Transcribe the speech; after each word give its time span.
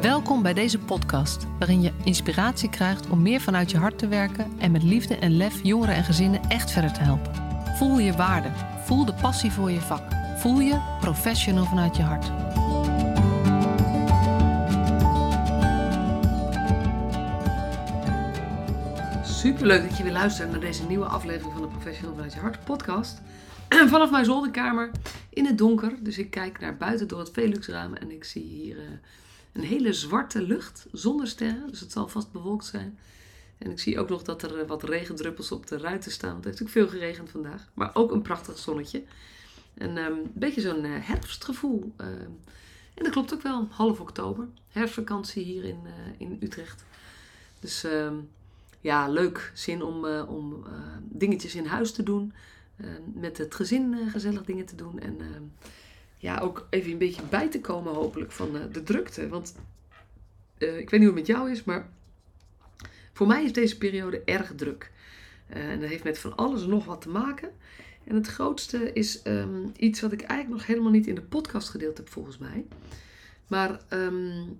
Welkom 0.00 0.42
bij 0.42 0.54
deze 0.54 0.78
podcast, 0.78 1.46
waarin 1.58 1.82
je 1.82 1.92
inspiratie 2.04 2.70
krijgt 2.70 3.08
om 3.08 3.22
meer 3.22 3.40
vanuit 3.40 3.70
je 3.70 3.78
hart 3.78 3.98
te 3.98 4.08
werken 4.08 4.52
en 4.58 4.70
met 4.70 4.82
liefde 4.82 5.16
en 5.16 5.36
lef 5.36 5.62
jongeren 5.62 5.94
en 5.94 6.04
gezinnen 6.04 6.40
echt 6.48 6.70
verder 6.70 6.92
te 6.92 7.00
helpen. 7.00 7.32
Voel 7.76 7.98
je 7.98 8.12
waarde, 8.12 8.50
voel 8.84 9.04
de 9.04 9.14
passie 9.14 9.52
voor 9.52 9.70
je 9.70 9.80
vak, 9.80 10.02
voel 10.36 10.60
je 10.60 10.96
professional 11.00 11.64
vanuit 11.64 11.96
je 11.96 12.02
hart. 12.02 12.24
Superleuk 19.26 19.88
dat 19.88 19.96
je 19.96 20.02
weer 20.02 20.12
luistert 20.12 20.50
naar 20.50 20.60
deze 20.60 20.86
nieuwe 20.86 21.06
aflevering 21.06 21.52
van 21.52 21.62
de 21.62 21.68
Professional 21.68 22.14
vanuit 22.14 22.32
je 22.32 22.40
hart 22.40 22.64
podcast. 22.64 23.20
Vanaf 23.92 24.10
mijn 24.10 24.24
zolderkamer 24.24 24.90
in 25.30 25.46
het 25.46 25.58
donker, 25.58 25.92
dus 26.00 26.18
ik 26.18 26.30
kijk 26.30 26.60
naar 26.60 26.76
buiten 26.76 27.08
door 27.08 27.18
het 27.18 27.30
Veluxraam 27.32 27.94
en 27.94 28.10
ik 28.10 28.24
zie 28.24 28.44
hier 28.44 28.76
uh, 28.76 28.82
een 29.52 29.62
hele 29.62 29.92
zwarte 29.92 30.42
lucht 30.42 30.86
zonder 30.92 31.26
sterren. 31.26 31.70
Dus 31.70 31.80
het 31.80 31.92
zal 31.92 32.08
vast 32.08 32.32
bewolkt 32.32 32.64
zijn. 32.64 32.98
En 33.58 33.70
ik 33.70 33.78
zie 33.78 33.98
ook 33.98 34.08
nog 34.08 34.22
dat 34.22 34.42
er 34.42 34.66
wat 34.66 34.82
regendruppels 34.82 35.52
op 35.52 35.66
de 35.66 35.78
ruiten 35.78 36.10
staan. 36.10 36.36
Het 36.36 36.44
heeft 36.44 36.60
natuurlijk 36.60 36.90
veel 36.90 37.00
geregend 37.00 37.30
vandaag. 37.30 37.68
Maar 37.74 37.90
ook 37.94 38.12
een 38.12 38.22
prachtig 38.22 38.58
zonnetje. 38.58 39.02
En 39.74 39.96
um, 39.96 40.12
een 40.12 40.30
beetje 40.34 40.60
zo'n 40.60 40.84
uh, 40.84 40.96
herfstgevoel. 41.00 41.92
Uh, 42.00 42.06
en 42.94 43.04
dat 43.04 43.10
klopt 43.10 43.34
ook 43.34 43.42
wel. 43.42 43.68
Half 43.70 44.00
oktober. 44.00 44.48
Herfstvakantie 44.68 45.44
hier 45.44 45.64
in, 45.64 45.80
uh, 45.84 45.90
in 46.18 46.38
Utrecht. 46.40 46.84
Dus 47.60 47.86
ja, 48.80 49.08
leuk. 49.08 49.52
Zin 49.54 49.82
om, 49.82 50.04
om 50.06 50.64
dingetjes 51.02 51.54
in 51.54 51.66
huis 51.66 51.92
te 51.92 52.02
doen. 52.02 52.32
met 53.14 53.38
het 53.38 53.54
gezin 53.54 54.10
gezellig 54.10 54.44
dingen 54.44 54.64
te 54.64 54.74
doen. 54.74 55.00
En 55.00 55.18
ja, 56.18 56.38
ook 56.38 56.66
even 56.70 56.92
een 56.92 56.98
beetje 56.98 57.22
bij 57.22 57.48
te 57.48 57.60
komen 57.60 57.94
hopelijk 57.94 58.32
van 58.32 58.56
uh, 58.56 58.62
de 58.72 58.82
drukte. 58.82 59.28
Want 59.28 59.54
uh, 60.58 60.78
ik 60.78 60.90
weet 60.90 61.00
niet 61.00 61.08
hoe 61.08 61.18
het 61.18 61.28
met 61.28 61.36
jou 61.36 61.50
is, 61.50 61.64
maar 61.64 61.88
voor 63.12 63.26
mij 63.26 63.44
is 63.44 63.52
deze 63.52 63.78
periode 63.78 64.22
erg 64.24 64.52
druk. 64.54 64.90
Uh, 65.50 65.70
en 65.70 65.80
dat 65.80 65.88
heeft 65.88 66.04
met 66.04 66.18
van 66.18 66.36
alles 66.36 66.66
nog 66.66 66.84
wat 66.84 67.00
te 67.00 67.08
maken. 67.08 67.50
En 68.04 68.14
het 68.14 68.26
grootste 68.26 68.92
is 68.92 69.20
um, 69.24 69.72
iets 69.76 70.00
wat 70.00 70.12
ik 70.12 70.20
eigenlijk 70.20 70.60
nog 70.60 70.66
helemaal 70.66 70.90
niet 70.90 71.06
in 71.06 71.14
de 71.14 71.22
podcast 71.22 71.68
gedeeld 71.68 71.96
heb 71.96 72.08
volgens 72.08 72.38
mij. 72.38 72.66
Maar 73.46 73.80
um, 73.90 74.58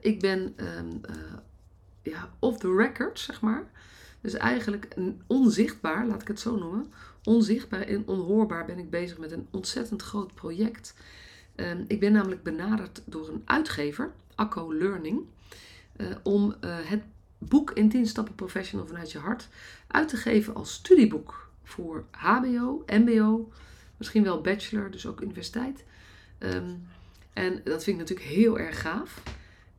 ik 0.00 0.20
ben 0.20 0.54
um, 0.56 1.00
ja, 2.02 2.30
off 2.38 2.58
the 2.58 2.74
record, 2.76 3.18
zeg 3.18 3.40
maar. 3.40 3.70
Dus 4.20 4.34
eigenlijk 4.34 4.94
onzichtbaar, 5.26 6.06
laat 6.06 6.22
ik 6.22 6.28
het 6.28 6.40
zo 6.40 6.56
noemen, 6.56 6.92
onzichtbaar 7.24 7.80
en 7.80 8.02
onhoorbaar 8.06 8.64
ben 8.64 8.78
ik 8.78 8.90
bezig 8.90 9.18
met 9.18 9.32
een 9.32 9.46
ontzettend 9.50 10.02
groot 10.02 10.34
project. 10.34 10.94
Um, 11.56 11.84
ik 11.88 12.00
ben 12.00 12.12
namelijk 12.12 12.42
benaderd 12.42 13.02
door 13.04 13.28
een 13.28 13.42
uitgever, 13.44 14.12
Acco 14.34 14.74
Learning, 14.74 15.20
uh, 15.96 16.06
om 16.22 16.54
uh, 16.64 16.76
het 16.82 17.02
boek 17.38 17.70
In 17.70 17.88
10 17.88 18.06
Stappen 18.06 18.34
Professional 18.34 18.86
vanuit 18.86 19.12
je 19.12 19.18
hart 19.18 19.48
uit 19.86 20.08
te 20.08 20.16
geven 20.16 20.54
als 20.54 20.72
studieboek 20.72 21.50
voor 21.62 22.04
HBO, 22.10 22.84
MBO, 22.86 23.52
misschien 23.96 24.22
wel 24.22 24.40
bachelor, 24.40 24.90
dus 24.90 25.06
ook 25.06 25.20
universiteit. 25.20 25.84
Um, 26.38 26.86
en 27.32 27.60
dat 27.64 27.84
vind 27.84 28.00
ik 28.00 28.08
natuurlijk 28.08 28.28
heel 28.28 28.58
erg 28.58 28.80
gaaf. 28.80 29.22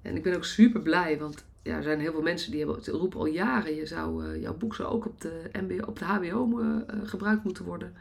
En 0.01 0.15
ik 0.15 0.23
ben 0.23 0.35
ook 0.35 0.45
super 0.45 0.81
blij, 0.81 1.19
want 1.19 1.45
ja, 1.63 1.75
er 1.75 1.83
zijn 1.83 1.99
heel 1.99 2.11
veel 2.11 2.21
mensen 2.21 2.51
die 2.51 2.65
hebben, 2.65 2.85
roepen 2.85 3.19
al 3.19 3.25
jaren, 3.25 3.75
je 3.75 3.85
zou, 3.85 4.25
uh, 4.25 4.41
jouw 4.41 4.57
boek 4.57 4.75
zou 4.75 4.89
ook 4.89 5.05
op 5.05 5.21
de, 5.21 5.49
MBO, 5.51 5.85
op 5.85 5.99
de 5.99 6.05
HBO 6.05 6.59
uh, 6.59 6.77
gebruikt 7.03 7.43
moeten 7.43 7.65
worden. 7.65 7.93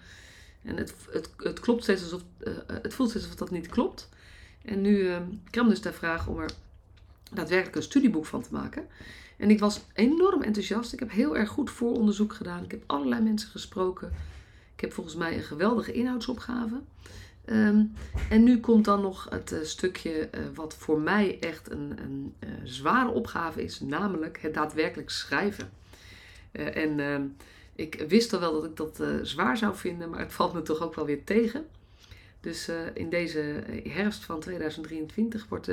En 0.62 0.76
het, 0.76 0.94
het, 1.10 1.30
het 1.36 1.60
klopt 1.60 1.82
steeds 1.82 2.02
alsof, 2.02 2.22
het 2.66 2.94
voelt 2.94 3.10
steeds 3.10 3.24
alsof 3.24 3.38
dat 3.38 3.50
niet 3.50 3.68
klopt. 3.68 4.08
En 4.64 4.80
nu 4.80 5.10
kwam 5.50 5.68
dus 5.68 5.80
de 5.80 5.92
vraag 5.92 6.28
om 6.28 6.38
er 6.38 6.50
daadwerkelijk 7.32 7.76
een 7.76 7.82
studieboek 7.82 8.26
van 8.26 8.42
te 8.42 8.52
maken. 8.52 8.86
En 9.36 9.50
ik 9.50 9.58
was 9.58 9.80
enorm 9.92 10.42
enthousiast. 10.42 10.92
Ik 10.92 10.98
heb 10.98 11.10
heel 11.10 11.36
erg 11.36 11.48
goed 11.48 11.70
vooronderzoek 11.70 12.32
gedaan. 12.34 12.64
Ik 12.64 12.70
heb 12.70 12.82
allerlei 12.86 13.22
mensen 13.22 13.50
gesproken. 13.50 14.12
Ik 14.74 14.80
heb 14.80 14.92
volgens 14.92 15.16
mij 15.16 15.36
een 15.36 15.42
geweldige 15.42 15.92
inhoudsopgave. 15.92 16.80
Um, 17.46 17.92
en 18.28 18.42
nu 18.42 18.60
komt 18.60 18.84
dan 18.84 19.00
nog 19.00 19.26
het 19.30 19.52
uh, 19.52 19.62
stukje 19.62 20.28
uh, 20.34 20.40
wat 20.54 20.74
voor 20.74 21.00
mij 21.00 21.38
echt 21.40 21.70
een, 21.70 21.98
een 21.98 22.34
uh, 22.40 22.50
zware 22.64 23.10
opgave 23.10 23.62
is, 23.62 23.80
namelijk 23.80 24.40
het 24.40 24.54
daadwerkelijk 24.54 25.10
schrijven. 25.10 25.70
en 26.52 27.00
ehm, 27.00 27.22
ik 27.74 28.04
wist 28.08 28.32
al 28.32 28.40
wel 28.40 28.52
dat 28.52 28.64
ik 28.64 28.76
dat 28.76 29.02
zwaar 29.22 29.56
zou 29.56 29.76
vinden, 29.76 30.10
maar 30.10 30.18
het 30.18 30.32
valt 30.38 30.52
me 30.52 30.62
toch 30.62 30.80
ook 30.80 30.94
wel 30.94 31.06
weer 31.06 31.24
tegen. 31.24 31.66
Dus 32.40 32.70
in 32.94 33.10
deze 33.10 33.64
herfst 33.88 34.24
van 34.24 34.40
2023 34.40 35.46
wordt, 35.48 35.70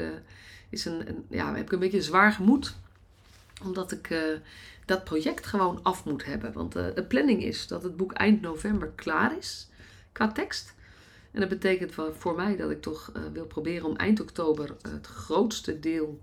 is 0.69 0.85
een, 0.85 1.07
een, 1.07 1.25
ja, 1.29 1.55
heb 1.55 1.65
ik 1.65 1.71
een 1.71 1.79
beetje 1.79 2.01
zwaar 2.01 2.31
gemoed, 2.31 2.75
omdat 3.63 3.91
ik 3.91 4.17
dat 4.85 5.03
project 5.03 5.45
gewoon 5.45 5.79
af 5.83 6.05
moet 6.05 6.25
hebben. 6.25 6.53
Want 6.53 6.73
de 6.73 7.05
planning 7.07 7.43
is 7.43 7.67
dat 7.67 7.83
het 7.83 7.97
boek 7.97 8.13
eind 8.13 8.41
november 8.41 8.91
klaar 8.95 9.37
is 9.37 9.69
qua 10.11 10.31
tekst. 10.31 10.77
En 11.31 11.39
dat 11.39 11.49
betekent 11.49 11.93
voor 12.17 12.35
mij 12.35 12.55
dat 12.55 12.71
ik 12.71 12.81
toch 12.81 13.11
uh, 13.15 13.21
wil 13.33 13.45
proberen 13.45 13.87
om 13.87 13.95
eind 13.95 14.19
oktober 14.19 14.75
het 14.81 15.07
grootste 15.07 15.79
deel, 15.79 16.19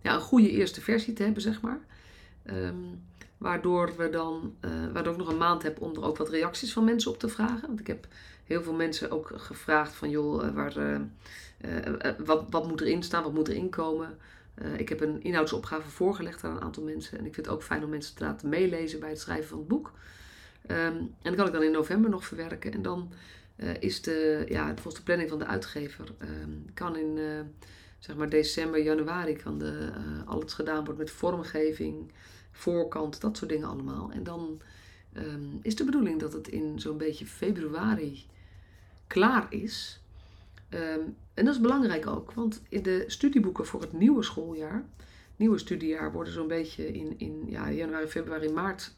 ja, 0.00 0.14
een 0.14 0.20
goede 0.20 0.50
eerste 0.50 0.80
versie 0.80 1.12
te 1.12 1.22
hebben, 1.22 1.42
zeg 1.42 1.60
maar. 1.60 1.80
Um, 2.46 3.02
waardoor, 3.38 3.96
we 3.96 4.10
dan, 4.10 4.54
uh, 4.60 4.70
waardoor 4.92 5.12
ik 5.12 5.18
nog 5.18 5.28
een 5.28 5.36
maand 5.36 5.62
heb 5.62 5.80
om 5.80 5.94
er 5.94 6.04
ook 6.04 6.16
wat 6.16 6.28
reacties 6.28 6.72
van 6.72 6.84
mensen 6.84 7.10
op 7.10 7.18
te 7.18 7.28
vragen. 7.28 7.66
Want 7.66 7.80
ik 7.80 7.86
heb 7.86 8.06
heel 8.44 8.62
veel 8.62 8.74
mensen 8.74 9.10
ook 9.10 9.30
gevraagd 9.34 9.94
van, 9.94 10.10
joh, 10.10 10.54
waar, 10.54 11.00
wat, 12.24 12.44
wat 12.50 12.68
moet 12.68 12.80
erin 12.80 13.02
staan, 13.02 13.22
wat 13.22 13.34
moet 13.34 13.48
erin 13.48 13.68
komen. 13.68 14.18
ik 14.76 14.88
heb 14.88 15.00
een 15.00 15.22
inhoudsopgave 15.22 15.90
voorgelegd 15.90 16.44
aan 16.44 16.56
een 16.56 16.62
aantal 16.62 16.82
mensen. 16.82 17.18
En 17.18 17.26
ik 17.26 17.34
vind 17.34 17.46
het 17.46 17.54
ook 17.54 17.62
fijn 17.62 17.84
om 17.84 17.90
mensen 17.90 18.14
te 18.14 18.24
laten 18.24 18.48
meelezen 18.48 19.00
bij 19.00 19.08
het 19.08 19.20
schrijven 19.20 19.48
van 19.48 19.58
het 19.58 19.68
boek. 19.68 19.92
Um, 20.70 20.76
en 20.76 21.14
dat 21.22 21.34
kan 21.34 21.46
ik 21.46 21.52
dan 21.52 21.62
in 21.62 21.72
november 21.72 22.10
nog 22.10 22.24
verwerken. 22.24 22.72
En 22.72 22.82
dan 22.82 23.12
is 23.80 24.02
de, 24.02 24.44
ja, 24.48 24.66
volgens 24.66 24.94
de 24.94 25.02
planning 25.02 25.28
van 25.28 25.38
de 25.38 25.46
uitgever, 25.46 26.08
uh, 26.22 26.28
kan 26.74 26.96
in 26.96 27.16
uh, 27.16 27.40
zeg 27.98 28.16
maar 28.16 28.28
december, 28.28 28.82
januari, 28.82 29.36
kan 29.36 29.58
de, 29.58 29.90
uh, 29.90 30.28
alles 30.28 30.52
gedaan 30.52 30.84
wordt 30.84 30.98
met 30.98 31.10
vormgeving, 31.10 32.12
voorkant, 32.50 33.20
dat 33.20 33.36
soort 33.36 33.50
dingen 33.50 33.68
allemaal. 33.68 34.10
En 34.10 34.22
dan 34.22 34.60
um, 35.16 35.58
is 35.62 35.76
de 35.76 35.84
bedoeling 35.84 36.20
dat 36.20 36.32
het 36.32 36.48
in 36.48 36.80
zo'n 36.80 36.96
beetje 36.96 37.26
februari 37.26 38.26
klaar 39.06 39.46
is. 39.48 40.00
Um, 40.70 41.16
en 41.34 41.44
dat 41.44 41.54
is 41.54 41.60
belangrijk 41.60 42.06
ook, 42.06 42.32
want 42.32 42.62
in 42.68 42.82
de 42.82 43.04
studieboeken 43.06 43.66
voor 43.66 43.80
het 43.80 43.92
nieuwe 43.92 44.22
schooljaar, 44.22 44.84
nieuwe 45.36 45.58
studiejaar, 45.58 46.12
worden 46.12 46.32
zo'n 46.32 46.48
beetje 46.48 46.92
in, 46.92 47.18
in 47.18 47.42
ja, 47.46 47.70
januari, 47.70 48.06
februari, 48.06 48.52
maart 48.52 48.94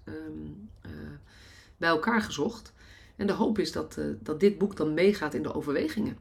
bij 1.76 1.88
elkaar 1.88 2.22
gezocht. 2.22 2.72
En 3.16 3.26
de 3.26 3.32
hoop 3.32 3.58
is 3.58 3.72
dat, 3.72 3.96
uh, 3.98 4.04
dat 4.20 4.40
dit 4.40 4.58
boek 4.58 4.76
dan 4.76 4.94
meegaat 4.94 5.34
in 5.34 5.42
de 5.42 5.54
overwegingen. 5.54 6.16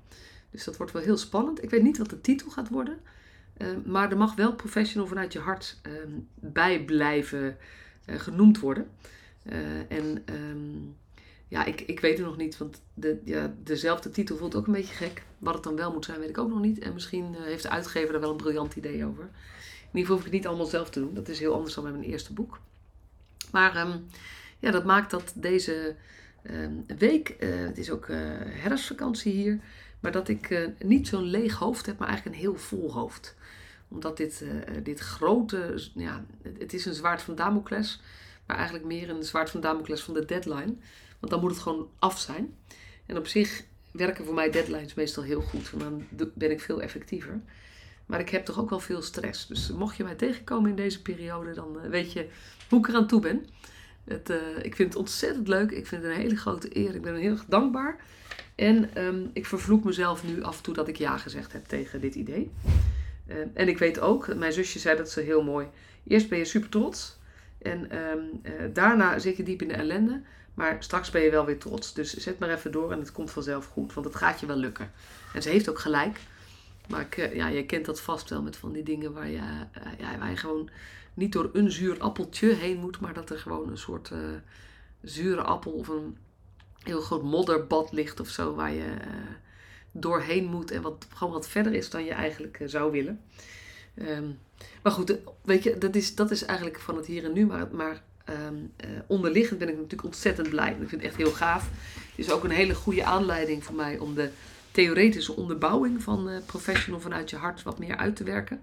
Dus 0.51 0.63
dat 0.63 0.77
wordt 0.77 0.91
wel 0.91 1.01
heel 1.01 1.17
spannend. 1.17 1.63
Ik 1.63 1.69
weet 1.69 1.83
niet 1.83 1.97
wat 1.97 2.09
de 2.09 2.21
titel 2.21 2.49
gaat 2.49 2.69
worden. 2.69 2.99
Uh, 3.57 3.67
maar 3.85 4.11
er 4.11 4.17
mag 4.17 4.35
wel 4.35 4.53
professional 4.55 5.07
vanuit 5.07 5.33
je 5.33 5.39
hart 5.39 5.79
uh, 5.87 5.93
bij 6.35 6.83
blijven 6.83 7.57
uh, 8.05 8.19
genoemd 8.19 8.59
worden. 8.59 8.87
en 9.87 10.23
um, 10.25 10.95
ja, 11.47 11.65
ik, 11.65 11.81
ik 11.81 11.99
weet 11.99 12.17
het 12.17 12.27
nog 12.27 12.37
niet, 12.37 12.57
want 12.57 12.81
de, 12.93 13.21
ja, 13.23 13.53
dezelfde 13.63 14.09
titel 14.09 14.37
voelt 14.37 14.55
ook 14.55 14.67
een 14.67 14.73
beetje 14.73 14.93
gek. 14.93 15.23
Wat 15.37 15.53
het 15.53 15.63
dan 15.63 15.75
wel 15.75 15.91
moet 15.91 16.05
zijn, 16.05 16.19
weet 16.19 16.29
ik 16.29 16.37
ook 16.37 16.49
nog 16.49 16.61
niet. 16.61 16.79
En 16.79 16.93
misschien 16.93 17.35
heeft 17.35 17.63
de 17.63 17.69
uitgever 17.69 18.13
er 18.13 18.19
wel 18.19 18.31
een 18.31 18.37
briljant 18.37 18.75
idee 18.75 19.05
over. 19.05 19.23
In 19.23 19.99
ieder 19.99 20.01
geval 20.01 20.15
hoef 20.15 20.25
ik 20.25 20.31
het 20.31 20.33
niet 20.33 20.47
allemaal 20.47 20.65
zelf 20.65 20.89
te 20.89 20.99
doen. 20.99 21.13
Dat 21.13 21.27
is 21.27 21.39
heel 21.39 21.53
anders 21.53 21.73
dan 21.73 21.83
bij 21.83 21.93
mijn 21.93 22.03
eerste 22.03 22.33
boek. 22.33 22.59
Maar 23.51 23.87
um, 23.87 24.05
ja, 24.59 24.71
dat 24.71 24.85
maakt 24.85 25.11
dat 25.11 25.33
deze 25.35 25.95
een 26.43 26.83
ehm, 26.87 26.97
week. 26.97 27.35
Uh, 27.39 27.49
het 27.65 27.77
is 27.77 27.89
ook 27.89 28.07
uh, 28.07 28.17
herfstvakantie 28.45 29.33
hier. 29.33 29.59
Maar 29.99 30.11
dat 30.11 30.27
ik 30.27 30.49
uh, 30.49 30.67
niet 30.79 31.07
zo'n 31.07 31.23
leeg 31.23 31.53
hoofd 31.53 31.85
heb, 31.85 31.97
maar 31.97 32.07
eigenlijk 32.07 32.37
een 32.37 32.43
heel 32.43 32.55
vol 32.55 32.93
hoofd. 32.93 33.35
Omdat 33.87 34.17
dit, 34.17 34.45
dit 34.83 34.99
grote, 34.99 35.89
ja, 35.95 36.25
het 36.59 36.73
is 36.73 36.85
een 36.85 36.93
zwaard 36.93 37.21
van 37.21 37.35
Damocles. 37.35 38.01
Maar 38.45 38.55
eigenlijk 38.55 38.85
meer 38.85 39.09
een 39.09 39.23
zwaard 39.23 39.49
van 39.49 39.61
Damocles 39.61 40.03
van 40.03 40.13
de 40.13 40.25
deadline. 40.25 40.75
Want 41.19 41.31
dan 41.31 41.39
moet 41.39 41.51
het 41.51 41.59
gewoon 41.59 41.89
af 41.99 42.19
zijn. 42.19 42.55
En 43.05 43.17
op 43.17 43.27
zich 43.27 43.63
werken 43.91 44.25
voor 44.25 44.33
mij 44.33 44.51
deadlines 44.51 44.93
meestal 44.93 45.23
heel 45.23 45.41
goed. 45.41 45.69
Want 45.69 46.03
dan 46.09 46.31
ben 46.33 46.51
ik 46.51 46.61
veel 46.61 46.81
effectiever. 46.81 47.41
Maar 48.05 48.19
ik 48.19 48.29
heb 48.29 48.45
toch 48.45 48.59
ook 48.59 48.69
wel 48.69 48.79
veel 48.79 49.01
stress. 49.01 49.47
Dus 49.47 49.71
mocht 49.71 49.97
je 49.97 50.03
mij 50.03 50.15
tegenkomen 50.15 50.69
in 50.69 50.75
deze 50.75 51.01
periode, 51.01 51.53
dan 51.53 51.89
weet 51.89 52.11
je 52.11 52.29
hoe 52.69 52.79
ik 52.79 52.87
eraan 52.87 53.07
toe 53.07 53.21
ben. 53.21 53.45
Uh, 54.05 54.37
ik 54.61 54.75
vind 54.75 54.89
het 54.89 54.95
ontzettend 54.95 55.47
leuk. 55.47 55.71
Ik 55.71 55.87
vind 55.87 56.03
het 56.03 56.11
een 56.11 56.17
hele 56.17 56.35
grote 56.35 56.77
eer. 56.77 56.95
Ik 56.95 57.01
ben 57.01 57.15
heel 57.15 57.31
erg 57.31 57.45
dankbaar. 57.47 57.95
En 58.55 59.05
um, 59.05 59.29
ik 59.33 59.45
vervloek 59.45 59.83
mezelf 59.83 60.23
nu 60.23 60.43
af 60.43 60.57
en 60.57 60.63
toe 60.63 60.73
dat 60.73 60.87
ik 60.87 60.97
ja 60.97 61.17
gezegd 61.17 61.53
heb 61.53 61.65
tegen 61.65 62.01
dit 62.01 62.15
idee. 62.15 62.51
Uh, 63.27 63.35
en 63.53 63.67
ik 63.67 63.77
weet 63.77 63.99
ook, 63.99 64.35
mijn 64.35 64.53
zusje 64.53 64.79
zei 64.79 64.97
dat 64.97 65.09
ze 65.09 65.21
heel 65.21 65.43
mooi. 65.43 65.67
Eerst 66.07 66.29
ben 66.29 66.37
je 66.37 66.45
super 66.45 66.69
trots. 66.69 67.17
En 67.61 67.97
um, 67.97 68.41
uh, 68.43 68.51
daarna 68.73 69.19
zit 69.19 69.37
je 69.37 69.43
diep 69.43 69.61
in 69.61 69.67
de 69.67 69.73
ellende. 69.73 70.21
Maar 70.53 70.75
straks 70.79 71.09
ben 71.09 71.21
je 71.21 71.31
wel 71.31 71.45
weer 71.45 71.57
trots. 71.57 71.93
Dus 71.93 72.13
zet 72.13 72.39
maar 72.39 72.49
even 72.49 72.71
door 72.71 72.91
en 72.91 72.99
het 72.99 73.11
komt 73.11 73.31
vanzelf 73.31 73.65
goed. 73.65 73.93
Want 73.93 74.05
het 74.05 74.15
gaat 74.15 74.39
je 74.39 74.45
wel 74.45 74.55
lukken. 74.55 74.91
En 75.33 75.41
ze 75.41 75.49
heeft 75.49 75.69
ook 75.69 75.79
gelijk. 75.79 76.19
Maar 76.89 77.01
ik, 77.01 77.17
eh, 77.17 77.35
ja, 77.35 77.47
je 77.47 77.65
kent 77.65 77.85
dat 77.85 78.01
vast 78.01 78.29
wel 78.29 78.41
met 78.41 78.57
van 78.57 78.71
die 78.71 78.83
dingen 78.83 79.13
waar 79.13 79.29
je, 79.29 79.37
eh, 79.71 79.81
ja, 79.97 80.17
waar 80.17 80.29
je 80.29 80.37
gewoon 80.37 80.69
niet 81.13 81.31
door 81.31 81.49
een 81.53 81.71
zuur 81.71 81.99
appeltje 81.99 82.53
heen 82.53 82.77
moet, 82.77 82.99
maar 82.99 83.13
dat 83.13 83.29
er 83.29 83.39
gewoon 83.39 83.69
een 83.69 83.77
soort 83.77 84.09
uh, 84.13 84.19
zure 85.01 85.41
appel 85.41 85.71
of 85.71 85.87
een 85.87 86.17
heel 86.83 87.01
groot 87.01 87.23
modderbad 87.23 87.91
ligt 87.91 88.19
of 88.19 88.29
zo 88.29 88.55
waar 88.55 88.73
je 88.73 88.93
doorheen 89.91 90.45
moet 90.45 90.71
en 90.71 90.81
wat 90.81 91.07
gewoon 91.13 91.33
wat 91.33 91.47
verder 91.47 91.73
is 91.73 91.89
dan 91.89 92.03
je 92.05 92.11
eigenlijk 92.11 92.59
zou 92.65 92.91
willen. 92.91 93.21
Ehm, 93.95 94.27
maar 94.83 94.91
goed, 94.91 95.17
weet 95.41 95.63
je, 95.63 95.77
dat 95.77 95.95
is, 95.95 96.15
dat 96.15 96.31
is 96.31 96.45
eigenlijk 96.45 96.79
van 96.79 96.95
het 96.95 97.05
hier 97.05 97.23
en 97.23 97.33
nu, 97.33 97.45
maar, 97.45 97.67
maar 97.71 98.01
um, 98.29 98.73
onderliggend 99.07 99.59
ben 99.59 99.69
ik 99.69 99.75
natuurlijk 99.75 100.03
ontzettend 100.03 100.49
blij. 100.49 100.69
Ik 100.69 100.77
vind 100.77 100.91
het 100.91 101.01
echt 101.01 101.15
heel 101.15 101.31
gaaf. 101.31 101.69
Het 101.93 102.25
is 102.25 102.31
ook 102.31 102.43
een 102.43 102.49
hele 102.49 102.75
goede 102.75 103.03
aanleiding 103.03 103.63
voor 103.63 103.75
mij 103.75 103.97
om 103.97 104.13
de 104.15 104.29
theoretische 104.71 105.35
onderbouwing 105.35 106.03
van 106.03 106.29
professional 106.45 106.99
vanuit 106.99 107.29
je 107.29 107.35
hart 107.35 107.63
wat 107.63 107.79
meer 107.79 107.97
uit 107.97 108.15
te 108.15 108.23
werken. 108.23 108.61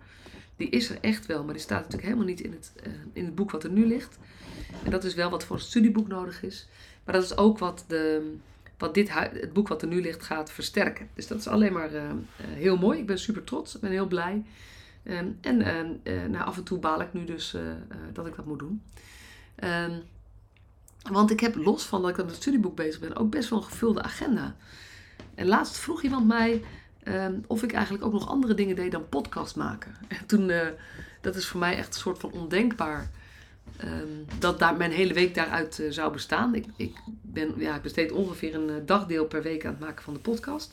Die 0.61 0.69
is 0.69 0.91
er 0.91 0.99
echt 1.01 1.27
wel, 1.27 1.45
maar 1.45 1.55
die 1.55 1.63
staat 1.63 1.79
natuurlijk 1.79 2.05
helemaal 2.05 2.27
niet 2.27 2.41
in 2.41 2.53
het, 2.53 2.73
uh, 2.87 2.93
in 3.13 3.25
het 3.25 3.35
boek 3.35 3.51
wat 3.51 3.65
er 3.65 3.71
nu 3.71 3.87
ligt. 3.87 4.19
En 4.85 4.91
dat 4.91 5.05
is 5.05 5.15
wel 5.15 5.31
wat 5.31 5.45
voor 5.45 5.57
een 5.57 5.63
studieboek 5.63 6.09
nodig 6.09 6.43
is. 6.43 6.69
Maar 7.05 7.15
dat 7.15 7.25
is 7.25 7.37
ook 7.37 7.59
wat, 7.59 7.85
de, 7.87 8.35
wat 8.79 8.95
dit, 8.95 9.11
het 9.15 9.53
boek 9.53 9.69
wat 9.69 9.83
er 9.83 9.89
nu 9.89 10.01
ligt 10.01 10.23
gaat 10.23 10.53
versterken. 10.53 11.09
Dus 11.15 11.27
dat 11.27 11.39
is 11.39 11.47
alleen 11.47 11.73
maar 11.73 11.95
uh, 11.95 12.03
heel 12.37 12.77
mooi. 12.77 12.99
Ik 12.99 13.07
ben 13.07 13.19
super 13.19 13.45
trots, 13.45 13.75
ik 13.75 13.81
ben 13.81 13.91
heel 13.91 14.07
blij. 14.07 14.45
Um, 15.05 15.39
en 15.41 15.57
nou, 16.31 16.45
af 16.45 16.57
en 16.57 16.65
toe 16.65 16.79
baal 16.79 17.01
ik 17.01 17.13
nu 17.13 17.25
dus 17.25 17.57
dat 18.13 18.27
ik 18.27 18.37
dat 18.37 18.47
moet 18.47 18.59
doen. 18.59 18.83
Um, 19.65 20.03
want 21.11 21.31
ik 21.31 21.41
heb 21.41 21.55
los 21.55 21.85
van 21.85 22.03
dat 22.03 22.11
ik 22.11 22.19
aan 22.19 22.27
het 22.27 22.35
studieboek 22.35 22.77
bezig 22.77 23.01
ben, 23.01 23.17
ook 23.17 23.31
best 23.31 23.51
wel 23.51 23.59
een 23.59 23.65
gevulde 23.65 24.03
agenda. 24.03 24.57
En 25.35 25.47
laatst 25.47 25.79
vroeg 25.79 26.03
iemand 26.03 26.27
mij 26.27 26.63
um, 27.05 27.45
of 27.47 27.63
ik 27.63 27.73
eigenlijk 27.73 28.05
ook 28.05 28.13
nog 28.13 28.29
andere 28.29 28.55
dingen 28.55 28.77
deed 28.77 28.93
dan 28.93 29.09
podcast 29.09 29.57
maken. 29.57 29.95
En 30.09 30.27
toen, 30.27 30.49
uh, 30.49 30.67
dat 31.21 31.37
is 31.37 31.47
voor 31.47 31.61
mij 31.61 31.77
echt 31.77 31.95
een 31.95 32.01
soort 32.01 32.19
van 32.19 32.33
ondenkbaar. 32.33 33.11
Um, 33.85 34.25
dat 34.39 34.59
daar, 34.59 34.77
mijn 34.77 34.91
hele 34.91 35.15
week 35.15 35.35
daaruit 35.35 35.79
uh, 35.79 35.91
zou 35.91 36.13
bestaan. 36.13 36.55
Ik, 36.55 36.67
ik, 36.77 36.97
ben, 37.23 37.55
ja, 37.57 37.75
ik 37.77 37.83
besteed 37.83 38.13
ongeveer 38.13 38.55
een 38.55 38.69
uh, 38.69 38.75
dagdeel 38.87 39.25
per 39.25 39.43
week 39.43 39.65
aan 39.65 39.71
het 39.71 39.81
maken 39.81 40.03
van 40.03 40.15
de 40.15 40.21
podcast. 40.21 40.73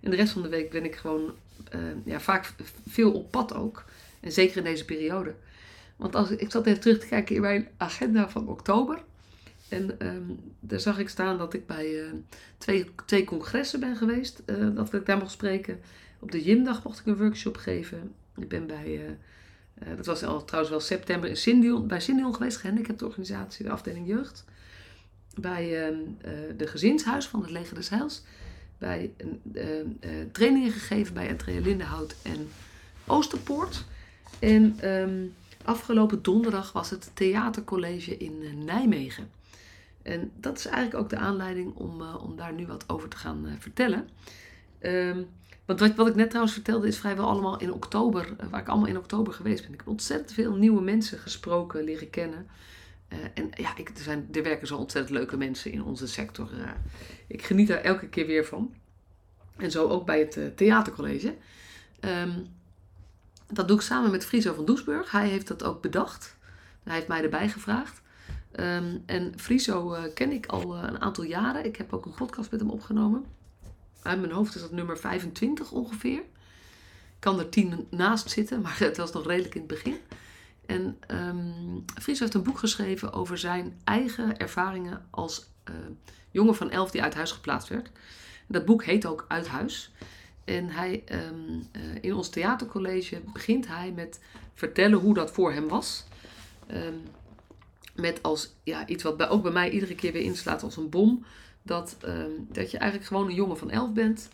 En 0.00 0.10
de 0.10 0.16
rest 0.16 0.32
van 0.32 0.42
de 0.42 0.48
week 0.48 0.70
ben 0.70 0.84
ik 0.84 0.96
gewoon 0.96 1.34
ja, 2.04 2.20
vaak 2.20 2.52
veel 2.88 3.12
op 3.12 3.30
pad 3.30 3.54
ook. 3.54 3.84
En 4.20 4.32
zeker 4.32 4.56
in 4.56 4.64
deze 4.64 4.84
periode. 4.84 5.34
Want 5.96 6.14
als, 6.14 6.30
ik 6.30 6.50
zat 6.50 6.66
even 6.66 6.80
terug 6.80 6.98
te 6.98 7.06
kijken 7.06 7.34
in 7.34 7.40
mijn 7.40 7.68
agenda 7.76 8.28
van 8.28 8.48
oktober. 8.48 9.02
En 9.70 10.06
um, 10.06 10.40
daar 10.60 10.80
zag 10.80 10.98
ik 10.98 11.08
staan 11.08 11.38
dat 11.38 11.54
ik 11.54 11.66
bij 11.66 11.90
uh, 11.90 12.12
twee, 12.58 12.86
twee 13.06 13.24
congressen 13.24 13.80
ben 13.80 13.96
geweest. 13.96 14.42
Uh, 14.46 14.74
dat 14.74 14.94
ik 14.94 15.06
daar 15.06 15.18
mocht 15.18 15.30
spreken. 15.30 15.80
Op 16.18 16.30
de 16.30 16.42
Jimdag 16.42 16.84
mocht 16.84 16.98
ik 16.98 17.06
een 17.06 17.16
workshop 17.16 17.56
geven. 17.56 18.12
Ik 18.36 18.48
ben 18.48 18.66
bij, 18.66 19.16
uh, 19.82 19.96
dat 19.96 20.06
was 20.06 20.24
al, 20.24 20.44
trouwens 20.44 20.70
wel 20.72 20.80
september, 20.80 21.28
in 21.28 21.36
Syndion, 21.36 21.86
bij 21.86 22.00
Syndion 22.00 22.34
geweest, 22.34 22.56
gehandicaptenorganisatie, 22.56 23.64
de 23.64 23.70
afdeling 23.70 24.06
jeugd. 24.06 24.44
Bij 25.40 25.86
ehm, 25.86 25.98
de 26.56 26.66
gezinshuis 26.66 27.26
van 27.26 27.40
het 27.40 27.50
Leger 27.50 27.74
des 27.74 27.88
Heils. 27.88 28.22
Bij 28.78 29.12
trainingen 30.32 30.72
gegeven 30.72 31.14
bij 31.14 31.28
Entree 31.28 31.60
Lindenhout 31.60 32.14
en 32.22 32.48
Oosterpoort. 33.06 33.84
En 34.38 34.78
afgelopen 35.64 36.22
donderdag 36.22 36.72
was 36.72 36.90
het 36.90 37.10
theatercollege 37.14 38.16
in 38.16 38.64
Nijmegen. 38.64 39.30
En 40.02 40.32
dat 40.36 40.58
is 40.58 40.66
eigenlijk 40.66 41.02
ook 41.02 41.10
de 41.10 41.16
aanleiding 41.16 41.74
om, 41.74 42.00
uh, 42.00 42.22
om 42.22 42.36
daar 42.36 42.52
nu 42.52 42.66
wat 42.66 42.88
over 42.88 43.08
te 43.08 43.16
gaan 43.16 43.46
uh, 43.46 43.52
vertellen. 43.58 44.08
Um, 44.80 45.28
want 45.64 45.80
wat, 45.80 45.94
wat 45.94 46.06
ik 46.06 46.14
net 46.14 46.28
trouwens 46.28 46.54
vertelde 46.54 46.86
is 46.86 46.98
vrijwel 46.98 47.28
allemaal 47.28 47.60
in 47.60 47.72
oktober, 47.72 48.36
uh, 48.40 48.46
waar 48.50 48.60
ik 48.60 48.68
allemaal 48.68 48.88
in 48.88 48.98
oktober 48.98 49.32
geweest 49.32 49.62
ben. 49.62 49.72
Ik 49.72 49.78
heb 49.78 49.88
ontzettend 49.88 50.32
veel 50.32 50.54
nieuwe 50.54 50.82
mensen 50.82 51.18
gesproken, 51.18 51.84
leren 51.84 52.10
kennen. 52.10 52.46
en 53.34 53.50
ja, 53.54 53.76
ik, 53.76 53.88
er, 53.88 54.02
zijn, 54.02 54.28
er 54.32 54.42
werken 54.42 54.66
zo 54.66 54.76
ontzettend 54.76 55.18
leuke 55.18 55.36
mensen 55.36 55.72
in 55.72 55.82
onze 55.82 56.08
sector. 56.08 56.50
ik 57.26 57.42
geniet 57.42 57.68
daar 57.68 57.80
elke 57.80 58.08
keer 58.08 58.26
weer 58.26 58.44
van. 58.44 58.74
En 59.56 59.70
zo 59.70 59.88
ook 59.88 60.06
bij 60.06 60.18
het 60.18 60.56
theatercollege. 60.56 61.34
Um, 62.00 62.46
dat 63.52 63.68
doe 63.68 63.76
ik 63.76 63.82
samen 63.82 64.10
met 64.10 64.24
Friso 64.24 64.54
van 64.54 64.64
Doesburg. 64.64 65.10
Hij 65.10 65.28
heeft 65.28 65.48
dat 65.48 65.62
ook 65.62 65.82
bedacht. 65.82 66.36
Hij 66.82 66.94
heeft 66.94 67.08
mij 67.08 67.22
erbij 67.22 67.48
gevraagd. 67.48 67.99
Um, 68.56 69.02
en 69.06 69.32
Friso 69.36 69.94
uh, 69.94 70.02
ken 70.14 70.32
ik 70.32 70.46
al 70.46 70.76
uh, 70.76 70.82
een 70.82 71.00
aantal 71.00 71.24
jaren. 71.24 71.64
Ik 71.64 71.76
heb 71.76 71.92
ook 71.92 72.06
een 72.06 72.14
podcast 72.14 72.50
met 72.50 72.60
hem 72.60 72.70
opgenomen. 72.70 73.24
Uit 74.02 74.20
mijn 74.20 74.32
hoofd 74.32 74.54
is 74.54 74.60
dat 74.60 74.72
nummer 74.72 74.98
25 74.98 75.72
ongeveer. 75.72 76.18
Ik 76.18 77.18
kan 77.18 77.38
er 77.38 77.48
tien 77.48 77.86
naast 77.90 78.30
zitten, 78.30 78.60
maar 78.62 78.78
het 78.78 78.96
was 78.96 79.12
nog 79.12 79.26
redelijk 79.26 79.54
in 79.54 79.60
het 79.60 79.70
begin. 79.70 79.96
En 80.66 80.98
um, 81.08 81.84
Friso 82.00 82.20
heeft 82.22 82.34
een 82.34 82.42
boek 82.42 82.58
geschreven 82.58 83.12
over 83.12 83.38
zijn 83.38 83.80
eigen 83.84 84.38
ervaringen 84.38 85.06
als 85.10 85.48
uh, 85.68 85.74
jongen 86.30 86.54
van 86.54 86.70
elf 86.70 86.90
die 86.90 87.02
uit 87.02 87.14
huis 87.14 87.32
geplaatst 87.32 87.68
werd. 87.68 87.90
Dat 88.46 88.64
boek 88.64 88.84
heet 88.84 89.06
ook 89.06 89.24
Uit 89.28 89.48
Huis. 89.48 89.92
En 90.44 90.68
hij, 90.68 91.04
um, 91.12 91.68
in 92.00 92.14
ons 92.14 92.28
theatercollege 92.28 93.20
begint 93.32 93.66
hij 93.66 93.92
met 93.92 94.20
vertellen 94.54 94.98
hoe 94.98 95.14
dat 95.14 95.30
voor 95.30 95.52
hem 95.52 95.68
was. 95.68 96.04
Met 98.00 98.22
als 98.22 98.54
ja, 98.62 98.86
iets 98.86 99.02
wat 99.02 99.28
ook 99.28 99.42
bij 99.42 99.52
mij 99.52 99.70
iedere 99.70 99.94
keer 99.94 100.12
weer 100.12 100.22
inslaat 100.22 100.62
als 100.62 100.76
een 100.76 100.88
bom. 100.88 101.24
Dat, 101.62 101.96
um, 102.04 102.46
dat 102.48 102.70
je 102.70 102.78
eigenlijk 102.78 103.08
gewoon 103.08 103.28
een 103.28 103.34
jongen 103.34 103.58
van 103.58 103.70
elf 103.70 103.92
bent. 103.92 104.28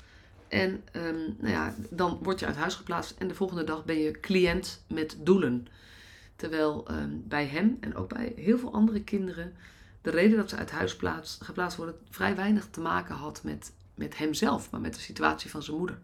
En 0.48 0.82
um, 0.92 1.36
nou 1.38 1.52
ja, 1.52 1.74
dan 1.90 2.18
word 2.22 2.40
je 2.40 2.46
uit 2.46 2.56
huis 2.56 2.74
geplaatst 2.74 3.14
en 3.18 3.28
de 3.28 3.34
volgende 3.34 3.64
dag 3.64 3.84
ben 3.84 3.98
je 3.98 4.20
cliënt 4.20 4.84
met 4.88 5.16
doelen. 5.20 5.66
Terwijl 6.36 6.86
um, 6.90 7.24
bij 7.26 7.46
hem 7.46 7.76
en 7.80 7.94
ook 7.94 8.08
bij 8.08 8.32
heel 8.36 8.58
veel 8.58 8.72
andere 8.72 9.02
kinderen 9.02 9.54
de 10.06 10.10
reden 10.10 10.36
dat 10.36 10.50
ze 10.50 10.56
uit 10.56 10.70
huis 10.70 10.96
plaats, 10.96 11.38
geplaatst 11.42 11.76
worden 11.76 11.98
vrij 12.10 12.36
weinig 12.36 12.68
te 12.70 12.80
maken 12.80 13.14
had 13.14 13.42
met, 13.42 13.72
met 13.94 14.16
hemzelf, 14.16 14.70
maar 14.70 14.80
met 14.80 14.94
de 14.94 15.00
situatie 15.00 15.50
van 15.50 15.62
zijn 15.62 15.76
moeder. 15.76 15.98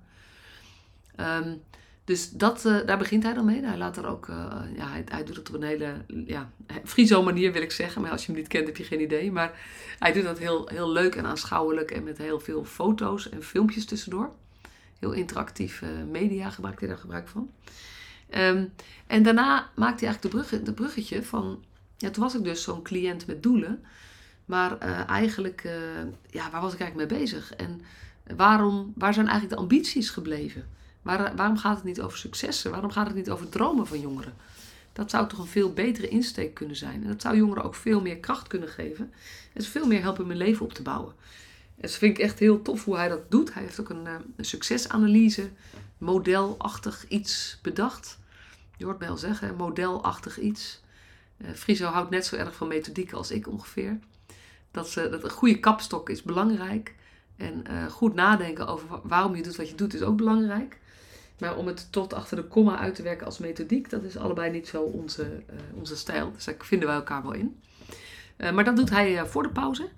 Dus 2.04 2.31
dat, 2.31 2.64
uh, 2.64 2.87
daar 2.87 2.99
begint 2.99 3.22
hij 3.22 3.34
dan 3.34 3.44
mee. 3.44 3.64
Hij 3.64 3.76
laat 3.76 3.96
er 3.96 4.06
ook, 4.06 4.28
uh, 4.28 4.37
ja, 4.76 5.02
hij, 5.04 5.25
doet 5.25 5.37
het 5.37 5.49
op 5.49 5.54
een 5.54 5.62
hele 5.62 6.04
ja, 6.26 6.50
Friso 6.84 7.22
manier 7.22 7.52
wil 7.52 7.62
ik 7.62 7.70
zeggen. 7.70 8.02
Maar 8.02 8.10
als 8.10 8.26
je 8.26 8.32
hem 8.32 8.40
niet 8.40 8.49
kent 8.49 8.66
heb 8.66 8.76
je 8.76 8.84
geen 8.84 9.00
idee. 9.00 9.32
Maar 9.32 9.60
hij 9.99 10.12
doet 10.12 10.25
dat 10.25 10.38
heel, 10.38 10.69
heel 10.69 10.90
leuk 10.90 11.14
en 11.14 11.26
aanschouwelijk 11.26 11.90
en 11.90 12.04
met 12.04 12.19
heel 12.19 12.40
veel 12.40 12.64
foto's 12.64 13.28
en 13.28 13.43
filmpjes 13.43 13.84
tussendoor. 13.84 14.31
Heel 14.99 15.12
interactief 15.12 15.81
uh, 15.81 15.88
media 16.10 16.50
gebruikt 16.50 16.81
hij 16.81 16.88
daar 16.88 16.98
gebruik 16.98 17.29
van. 17.29 17.50
Um, 18.31 18.72
en 19.06 19.22
daarna 19.22 19.70
maakt 19.74 20.00
hij 20.00 20.08
eigenlijk 20.08 20.22
de, 20.22 20.29
brugge, 20.29 20.62
de 20.62 20.72
bruggetje 20.72 21.22
van, 21.22 21.65
ja, 21.96 22.10
toen 22.10 22.22
was 22.22 22.34
ik 22.34 22.44
dus 22.44 22.62
zo'n 22.62 22.82
cliënt 22.82 23.26
met 23.26 23.43
doelen. 23.43 23.84
Maar 24.44 24.79
eigenlijk, 25.06 25.69
ja, 26.31 26.50
waar 26.50 26.60
was 26.60 26.72
ik 26.72 26.81
eigenlijk 26.81 27.10
mee 27.10 27.20
bezig? 27.20 27.55
En 27.55 27.81
waarom, 28.36 28.93
waar 28.96 29.15
zijn 29.15 29.26
eigenlijk 29.26 29.56
de 29.56 29.62
ambities 29.62 30.10
gebleven? 30.10 30.69
Waar, 31.02 31.36
waarom 31.36 31.56
gaat 31.56 31.76
het 31.76 31.84
niet 31.84 32.00
over 32.00 32.18
successen? 32.18 32.70
Waarom 32.70 32.90
gaat 32.90 33.06
het 33.06 33.16
niet 33.16 33.30
over 33.30 33.48
dromen 33.48 33.86
van 33.86 34.00
jongeren? 34.00 34.34
Dat 34.92 35.10
zou 35.10 35.28
toch 35.28 35.38
een 35.38 35.46
veel 35.46 35.72
betere 35.72 36.08
insteek 36.08 36.54
kunnen 36.54 36.76
zijn. 36.76 37.02
En 37.02 37.08
dat 37.08 37.20
zou 37.22 37.36
jongeren 37.36 37.64
ook 37.64 37.74
veel 37.74 38.00
meer 38.00 38.16
kracht 38.18 38.46
kunnen 38.46 38.68
geven. 38.68 39.12
En 39.52 39.62
ze 39.62 39.70
veel 39.70 39.86
meer 39.86 40.00
helpen 40.00 40.26
hun 40.26 40.36
leven 40.36 40.64
op 40.64 40.72
te 40.72 40.82
bouwen. 40.82 41.14
En 41.76 41.88
dat 41.88 41.90
vind 41.90 42.18
ik 42.18 42.24
echt 42.24 42.38
heel 42.38 42.62
tof 42.62 42.84
hoe 42.84 42.96
hij 42.96 43.08
dat 43.08 43.30
doet. 43.30 43.54
Hij 43.54 43.62
heeft 43.62 43.80
ook 43.80 43.88
een, 43.88 44.06
eh, 44.06 44.14
succesanalyse, 44.36 45.50
modelachtig 45.98 47.08
iets 47.08 47.58
bedacht. 47.62 48.18
Je 48.76 48.84
hoort 48.84 48.98
mij 48.98 49.08
al 49.08 49.16
zeggen, 49.16 49.56
modelachtig 49.56 50.38
iets. 50.38 50.80
Uh, 51.38 51.50
Friso 51.50 51.86
houdt 51.86 52.10
net 52.10 52.26
zo 52.26 52.36
erg 52.36 52.54
van 52.54 52.68
methodiek 52.68 53.12
als 53.12 53.30
ik 53.30 53.48
ongeveer. 53.48 53.98
Dat, 54.70 54.88
ze, 54.88 55.08
dat 55.08 55.24
een 55.24 55.30
goede 55.30 55.60
kapstok 55.60 56.10
is 56.10 56.22
belangrijk. 56.22 56.94
En 57.36 57.64
uh, 57.70 57.86
goed 57.86 58.14
nadenken 58.14 58.66
over 58.66 59.00
waarom 59.02 59.36
je 59.36 59.42
doet 59.42 59.56
wat 59.56 59.68
je 59.68 59.74
doet 59.74 59.94
is 59.94 60.02
ook 60.02 60.16
belangrijk. 60.16 60.80
Maar 61.39 61.56
om 61.56 61.67
het 61.67 61.93
tot 61.93 62.12
achter 62.12 62.36
de 62.36 62.44
komma 62.44 62.79
uit 62.79 62.94
te 62.94 63.03
werken 63.03 63.27
als 63.27 63.39
methodiek, 63.39 63.91
dat 63.91 64.03
is 64.03 64.17
allebei 64.17 64.51
niet 64.51 64.69
zo 64.69 64.82
onze, 64.82 65.22
uh, 65.22 65.56
onze 65.74 65.96
stijl. 65.96 66.32
Dus 66.32 66.44
daar 66.44 66.55
vinden 66.58 66.89
wij 66.89 66.96
elkaar 66.96 67.22
wel 67.22 67.32
in. 67.32 67.60
Uh, 68.36 68.53
maar 68.53 68.65
dat 68.65 68.77
doet 68.77 68.91
hij 68.91 69.12
uh, 69.12 69.24
voor 69.24 69.43
de 69.43 69.48
pauze. 69.48 69.89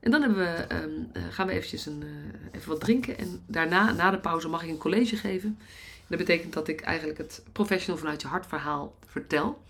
En 0.00 0.10
dan 0.10 0.34
we, 0.34 0.66
um, 0.72 1.10
gaan 1.30 1.46
we 1.46 1.52
eventjes 1.52 1.86
een, 1.86 2.04
even 2.52 2.68
wat 2.68 2.80
drinken. 2.80 3.18
En 3.18 3.42
daarna, 3.46 3.92
na 3.92 4.10
de 4.10 4.18
pauze, 4.18 4.48
mag 4.48 4.62
ik 4.62 4.68
een 4.68 4.78
college 4.78 5.16
geven. 5.16 5.58
dat 6.06 6.18
betekent 6.18 6.52
dat 6.52 6.68
ik 6.68 6.80
eigenlijk 6.80 7.18
het 7.18 7.42
professional 7.52 7.98
vanuit 7.98 8.22
je 8.22 8.28
hart 8.28 8.46
verhaal 8.46 8.94
vertel. 9.06 9.62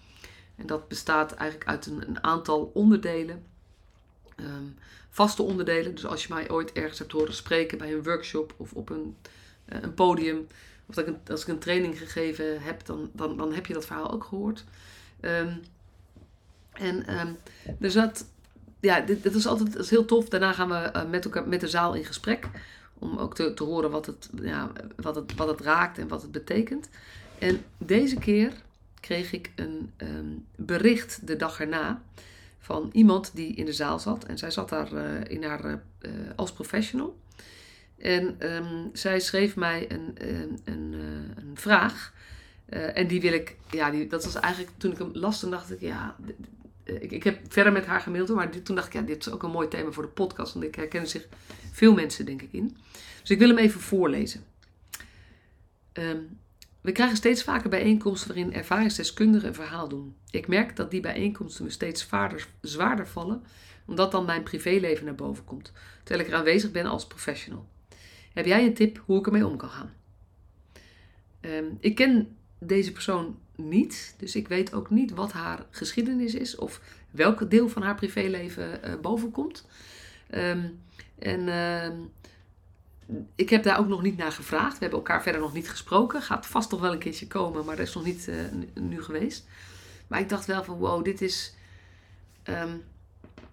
En 0.57 0.67
dat 0.67 0.89
bestaat 0.89 1.33
eigenlijk 1.33 1.71
uit 1.71 1.87
een, 1.87 2.09
een 2.09 2.25
aantal 2.25 2.71
onderdelen. 2.75 3.43
Um, 4.37 4.77
vaste 5.11 5.43
onderdelen. 5.43 5.95
Dus 5.95 6.07
als 6.07 6.27
je 6.27 6.35
mij 6.35 6.51
ooit 6.51 6.73
ergens 6.73 6.99
hebt 6.99 7.13
horen 7.13 7.35
spreken 7.35 7.79
bij 7.79 7.93
een 7.93 8.03
workshop 8.03 8.55
of 8.57 8.73
op 8.73 8.91
een, 8.91 9.17
een 9.65 9.95
podium 9.95 10.47
of 10.87 10.99
ik 10.99 11.07
een, 11.07 11.19
als 11.29 11.43
ik 11.43 11.49
een 11.49 11.59
training 11.59 11.99
gegeven 11.99 12.63
heb, 12.63 12.87
dan, 12.87 13.11
dan, 13.13 13.37
dan 13.37 13.53
heb 13.53 13.67
je 13.67 13.75
dat 13.75 13.87
verhaal 13.87 14.13
ook 14.13 14.25
gehoord. 14.25 14.65
Um, 15.21 15.61
en 16.73 17.21
um, 17.21 17.37
er 17.81 17.91
zat, 17.91 18.27
ja, 18.81 19.01
dit, 19.01 19.23
dit 19.23 19.35
is 19.35 19.47
altijd 19.47 19.73
dat 19.73 19.83
is 19.83 19.91
heel 19.91 20.05
tof. 20.05 20.29
Daarna 20.29 20.53
gaan 20.53 20.69
we 20.69 20.91
uh, 20.97 21.11
met, 21.11 21.25
elkaar, 21.25 21.49
met 21.49 21.61
de 21.61 21.69
zaal 21.69 21.95
in 21.95 22.05
gesprek 22.05 22.49
Om 22.99 23.19
ook 23.19 23.35
te, 23.35 23.55
te 23.55 23.65
horen 23.65 23.91
wat 23.91 24.07
het, 24.07 24.31
ja, 24.43 24.73
wat, 24.97 25.15
het, 25.15 25.35
wat 25.35 25.49
het 25.49 25.61
raakt 25.61 25.99
en 25.99 26.09
wat 26.09 26.23
het 26.23 26.33
betekent. 26.33 26.89
En 27.39 27.65
deze 27.79 28.19
keer 28.19 28.53
kreeg 29.01 29.33
ik 29.33 29.53
een 29.55 29.93
ehm, 29.97 30.27
bericht 30.57 31.27
de 31.27 31.37
dag 31.37 31.61
erna 31.61 32.03
van 32.59 32.91
iemand 32.93 33.31
die 33.35 33.55
in 33.55 33.65
de 33.65 33.73
zaal 33.73 33.99
zat. 33.99 34.25
En 34.25 34.39
zij 34.39 34.51
zat 34.51 34.69
daar 34.69 34.93
uh, 34.93 35.25
in 35.25 35.45
haar, 35.45 35.65
uh, 36.01 36.11
als 36.37 36.53
professional. 36.53 37.17
En 37.99 38.55
um, 38.55 38.91
zij 38.93 39.21
schreef 39.21 39.57
mij 39.57 39.91
een, 39.91 40.15
een, 40.15 40.61
een, 40.65 40.93
een 41.37 41.53
vraag. 41.55 42.13
Uh, 42.69 42.97
en 42.97 43.07
die 43.07 43.21
wil 43.21 43.33
ik, 43.33 43.57
ja, 43.71 43.91
die, 43.91 44.07
dat 44.07 44.25
was 44.25 44.35
eigenlijk 44.35 44.73
toen 44.77 44.93
ik 44.93 44.99
hem 44.99 45.11
las, 45.13 45.41
toen 45.41 45.51
dacht 45.51 45.71
ik, 45.71 45.81
ja, 45.81 46.17
ik, 46.85 47.11
ik 47.11 47.25
heb 47.25 47.39
verder 47.49 47.73
met 47.73 47.87
haar 47.87 48.01
gemaild, 48.01 48.29
maar 48.29 48.63
toen 48.63 48.77
dacht 48.77 48.87
ik, 48.87 48.93
ja, 48.93 49.01
dit 49.01 49.27
is 49.27 49.33
ook 49.33 49.43
een 49.43 49.51
mooi 49.51 49.69
thema 49.69 49.91
voor 49.91 50.03
de 50.03 50.09
podcast, 50.09 50.53
want 50.53 50.65
ik 50.65 50.75
herken 50.75 51.07
zich 51.07 51.27
veel 51.73 51.95
mensen, 51.95 52.27
denk 52.27 52.43
ik, 52.43 52.53
in. 52.53 52.77
Dus 53.21 53.31
ik 53.31 53.39
wil 53.39 53.49
hem 53.49 53.59
even 53.59 53.81
voorlezen. 53.81 54.45
Um, 55.93 56.39
we 56.81 56.93
krijgen 56.93 57.17
steeds 57.17 57.43
vaker 57.43 57.71
bijeenkomsten 57.71 58.35
waarin 58.35 58.55
ervaringsdeskundigen 58.55 59.49
een 59.49 59.55
verhaal 59.55 59.89
doen. 59.89 60.17
Ik 60.31 60.49
merk 60.49 60.77
dat 60.77 60.91
die 60.91 61.01
bijeenkomsten 61.01 61.65
me 61.65 61.71
steeds 61.71 62.09
zwaarder 62.61 63.07
vallen, 63.07 63.43
omdat 63.87 64.13
dan 64.13 64.25
mijn 64.25 64.43
privéleven 64.43 65.05
naar 65.05 65.15
boven 65.15 65.45
komt, 65.45 65.73
terwijl 66.03 66.27
ik 66.27 66.33
er 66.33 66.39
aanwezig 66.39 66.71
ben 66.71 66.87
als 66.87 67.07
professional. 67.07 67.69
Heb 68.35 68.47
jij 68.47 68.67
een 68.67 68.75
tip 68.75 69.03
hoe 69.07 69.19
ik 69.19 69.27
ermee 69.27 69.47
om 69.47 69.57
kan 69.57 69.69
gaan? 69.69 69.93
Um, 71.41 71.77
ik 71.81 71.95
ken 71.95 72.37
deze 72.59 72.93
persoon 72.93 73.39
niet, 73.57 74.15
dus 74.19 74.37
ik 74.37 74.49
weet 74.49 74.73
ook 74.73 74.91
niet 74.91 75.11
wat 75.11 75.33
haar 75.33 75.67
geschiedenis 75.71 76.35
is 76.35 76.57
of 76.57 76.81
welk 77.11 77.51
deel 77.51 77.69
van 77.69 77.83
haar 77.83 77.95
privéleven 77.95 78.81
uh, 78.85 78.95
boven 79.01 79.31
komt. 79.31 79.67
Um, 80.31 80.79
en 81.19 81.41
uh, 81.47 81.89
ik 83.35 83.51
heb 83.51 83.63
daar 83.63 83.79
ook 83.79 83.89
nog 83.89 84.03
niet 84.03 84.17
naar 84.17 84.33
gevraagd. 84.33 84.73
We 84.73 84.81
hebben 84.81 84.99
elkaar 84.99 85.23
verder 85.23 85.41
nog 85.41 85.53
niet 85.53 85.71
gesproken. 85.71 86.23
Gaat 86.23 86.47
vast 86.47 86.71
nog 86.71 86.81
wel 86.81 86.93
een 86.93 86.99
keertje 86.99 87.27
komen, 87.27 87.65
maar 87.65 87.77
dat 87.77 87.87
is 87.87 87.95
nog 87.95 88.05
niet 88.05 88.29
uh, 88.29 88.35
nu 88.75 89.03
geweest. 89.03 89.47
Maar 90.07 90.21
ik 90.21 90.29
dacht 90.29 90.47
wel 90.47 90.65
van 90.65 90.79
wow, 90.79 91.05
dit 91.05 91.21
is. 91.23 91.55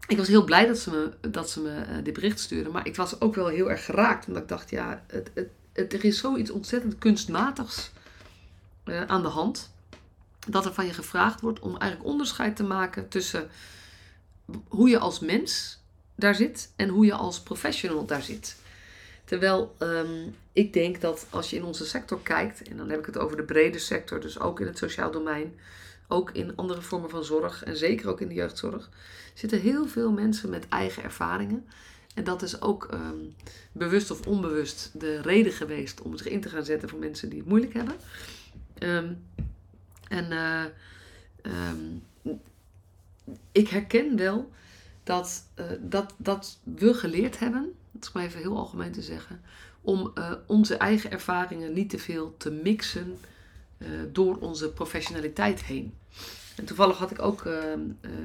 Ik 0.08 0.18
was 0.18 0.28
heel 0.28 0.44
blij 0.44 0.68
dat 0.68 0.78
ze 0.78 0.90
me, 0.90 1.30
dat 1.30 1.50
ze 1.50 1.62
me 1.62 1.70
uh, 1.70 2.04
dit 2.04 2.14
bericht 2.14 2.40
stuurde. 2.40 2.70
Maar 2.70 2.88
ik 2.88 2.96
was 2.96 3.22
ook 3.22 3.36
wel 3.36 3.48
heel 3.48 3.70
erg 3.70 3.86
geraakt. 3.86 4.28
Omdat 4.28 4.42
ik 4.42 4.50
dacht, 4.50 4.70
ja, 4.70 5.04
het, 5.08 5.32
het, 5.34 5.50
het, 5.74 5.94
er 5.94 6.06
is 6.06 6.18
zoiets 6.18 6.52
ontzettend 6.52 6.98
kunstmatigs 6.98 7.92
uh, 8.86 9.06
aan 9.06 9.22
de 9.22 9.28
hand. 9.28 9.74
Dat 10.48 10.66
er 10.66 10.74
van 10.74 10.86
je 10.86 10.94
gevraagd 10.94 11.42
wordt 11.42 11.60
om 11.60 11.78
eigenlijk 11.78 12.12
onderscheid 12.12 12.56
te 12.56 12.64
maken 12.64 13.08
tussen 13.08 13.50
hoe 14.68 14.90
je 14.90 15.00
als 15.00 15.20
mens 15.20 15.80
daar 16.16 16.36
zit 16.36 16.72
en 16.76 16.90
hoe 16.90 17.06
je 17.06 17.14
als 17.14 17.42
professional 17.42 18.06
daar 18.06 18.22
zit. 18.22 18.56
Terwijl 19.26 19.76
um, 19.80 20.36
ik 20.54 20.74
denk 20.74 21.02
dat 21.02 21.28
als 21.30 21.50
je 21.50 21.56
in 21.56 21.64
onze 21.64 21.86
sector 21.86 22.22
kijkt, 22.22 22.62
en 22.62 22.78
dan 22.78 22.90
heb 22.90 23.00
ik 23.00 23.06
het 23.06 23.18
over 23.18 23.38
de 23.38 23.44
brede 23.44 23.80
sector, 23.80 24.20
dus 24.20 24.40
ook 24.40 24.60
in 24.60 24.66
het 24.66 24.78
sociaal 24.78 25.12
domein, 25.12 25.60
ook 26.12 26.32
in 26.32 26.56
andere 26.56 26.82
vormen 26.82 27.10
van 27.10 27.24
zorg 27.24 27.64
en 27.64 27.78
zeker 27.78 28.10
ook 28.10 28.22
in 28.22 28.28
de 28.28 28.34
jeugdzorg, 28.34 28.90
zitten 29.34 29.60
heel 29.60 29.88
veel 29.88 30.12
mensen 30.12 30.50
met 30.50 30.68
eigen 30.70 31.04
ervaringen. 31.04 31.66
En 32.16 32.24
dat 32.24 32.42
is 32.42 32.62
ook 32.62 32.90
um, 32.94 33.36
bewust 33.72 34.12
of 34.12 34.28
onbewust 34.28 35.00
de 35.00 35.22
reden 35.22 35.52
geweest 35.52 36.02
om 36.02 36.18
zich 36.18 36.28
in 36.28 36.42
te 36.42 36.50
gaan 36.50 36.66
zetten 36.66 36.90
voor 36.90 37.00
mensen 37.00 37.30
die 37.30 37.40
het 37.40 37.48
moeilijk 37.48 37.74
hebben. 37.74 37.96
Um, 38.80 39.24
en 40.08 40.32
uh, 40.32 40.66
ik 43.52 43.68
herken 43.68 44.18
wel 44.18 44.52
dat, 45.04 45.44
uh, 45.60 45.66
dat, 45.80 46.14
dat 46.18 46.60
we 46.64 46.94
geleerd 46.94 47.40
hebben 47.40 47.74
dat 47.92 48.04
is 48.04 48.12
maar 48.12 48.24
even 48.24 48.40
heel 48.40 48.58
algemeen 48.58 48.92
te 48.92 49.02
zeggen, 49.02 49.42
om 49.82 50.12
uh, 50.16 50.32
onze 50.48 50.76
eigen 50.76 51.12
ervaringen 51.12 51.74
niet 51.74 51.90
te 51.90 52.00
veel 52.00 52.36
te 52.38 52.52
mixen 52.52 53.18
door 54.12 54.38
onze 54.38 54.72
professionaliteit 54.72 55.64
heen. 55.64 55.94
En 56.56 56.66
toevallig 56.66 56.98
had 56.98 57.12
ik 57.12 57.22
ook, 57.22 57.44
uh, 57.44 57.54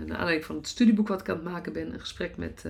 naar 0.07 0.17
aanleiding 0.17 0.45
van 0.45 0.57
het 0.57 0.69
studieboek 0.69 1.09
wat 1.09 1.21
ik 1.21 1.29
aan 1.29 1.37
het 1.37 1.45
maken 1.45 1.73
ben, 1.73 1.93
een 1.93 2.01
gesprek 2.01 2.37
met 2.37 2.65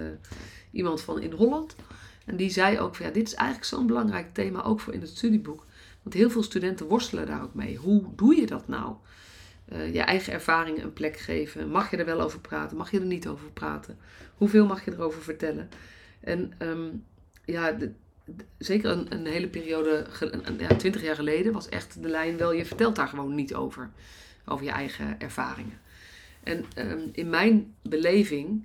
iemand 0.70 1.00
van 1.00 1.20
in 1.20 1.32
Holland. 1.32 1.76
En 2.24 2.36
die 2.36 2.50
zei 2.50 2.78
ook 2.78 2.94
van 2.94 3.06
ja, 3.06 3.12
dit 3.12 3.26
is 3.26 3.34
eigenlijk 3.34 3.68
zo'n 3.68 3.86
belangrijk 3.86 4.34
thema 4.34 4.64
ook 4.64 4.80
voor 4.80 4.92
in 4.92 5.00
het 5.00 5.08
studieboek. 5.08 5.66
Want 6.02 6.14
heel 6.14 6.30
veel 6.30 6.42
studenten 6.42 6.86
worstelen 6.86 7.26
daar 7.26 7.42
ook 7.42 7.54
mee. 7.54 7.76
Hoe 7.76 8.04
doe 8.16 8.36
je 8.36 8.46
dat 8.46 8.68
nou? 8.68 8.94
Uh, 9.72 9.94
je 9.94 10.00
eigen 10.00 10.32
ervaringen 10.32 10.82
een 10.82 10.92
plek 10.92 11.16
geven. 11.16 11.68
Mag 11.68 11.90
je 11.90 11.96
er 11.96 12.04
wel 12.04 12.20
over 12.20 12.40
praten? 12.40 12.76
Mag 12.76 12.90
je 12.90 13.00
er 13.00 13.06
niet 13.06 13.28
over 13.28 13.50
praten? 13.50 13.98
Hoeveel 14.34 14.66
mag 14.66 14.84
je 14.84 14.92
erover 14.92 15.22
vertellen? 15.22 15.68
En 16.20 16.52
um, 16.58 17.04
ja, 17.44 17.76
zeker 18.58 18.90
een, 18.90 19.12
een, 19.12 19.26
hele 19.26 19.48
periode, 19.48 20.06
ja, 20.58 20.76
twintig 20.76 21.02
jaar 21.02 21.14
geleden, 21.14 21.52
was 21.52 21.68
echt 21.68 22.02
de 22.02 22.08
lijn 22.08 22.36
wel, 22.36 22.52
je 22.52 22.64
vertelt 22.64 22.96
daar 22.96 23.08
gewoon 23.08 23.34
niet 23.34 23.54
over. 23.54 23.90
Over 24.46 24.64
je 24.64 24.70
eigen 24.70 25.20
ervaringen. 25.20 25.80
En 26.42 26.64
um, 26.78 27.08
in 27.12 27.30
mijn 27.30 27.74
beleving, 27.82 28.64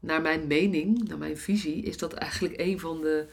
naar 0.00 0.22
mijn 0.22 0.46
mening, 0.46 1.08
naar 1.08 1.18
mijn 1.18 1.38
visie, 1.38 1.82
is 1.82 1.98
dat 1.98 2.12
eigenlijk 2.12 2.60
een 2.60 2.80
van 2.80 3.00
de 3.00 3.26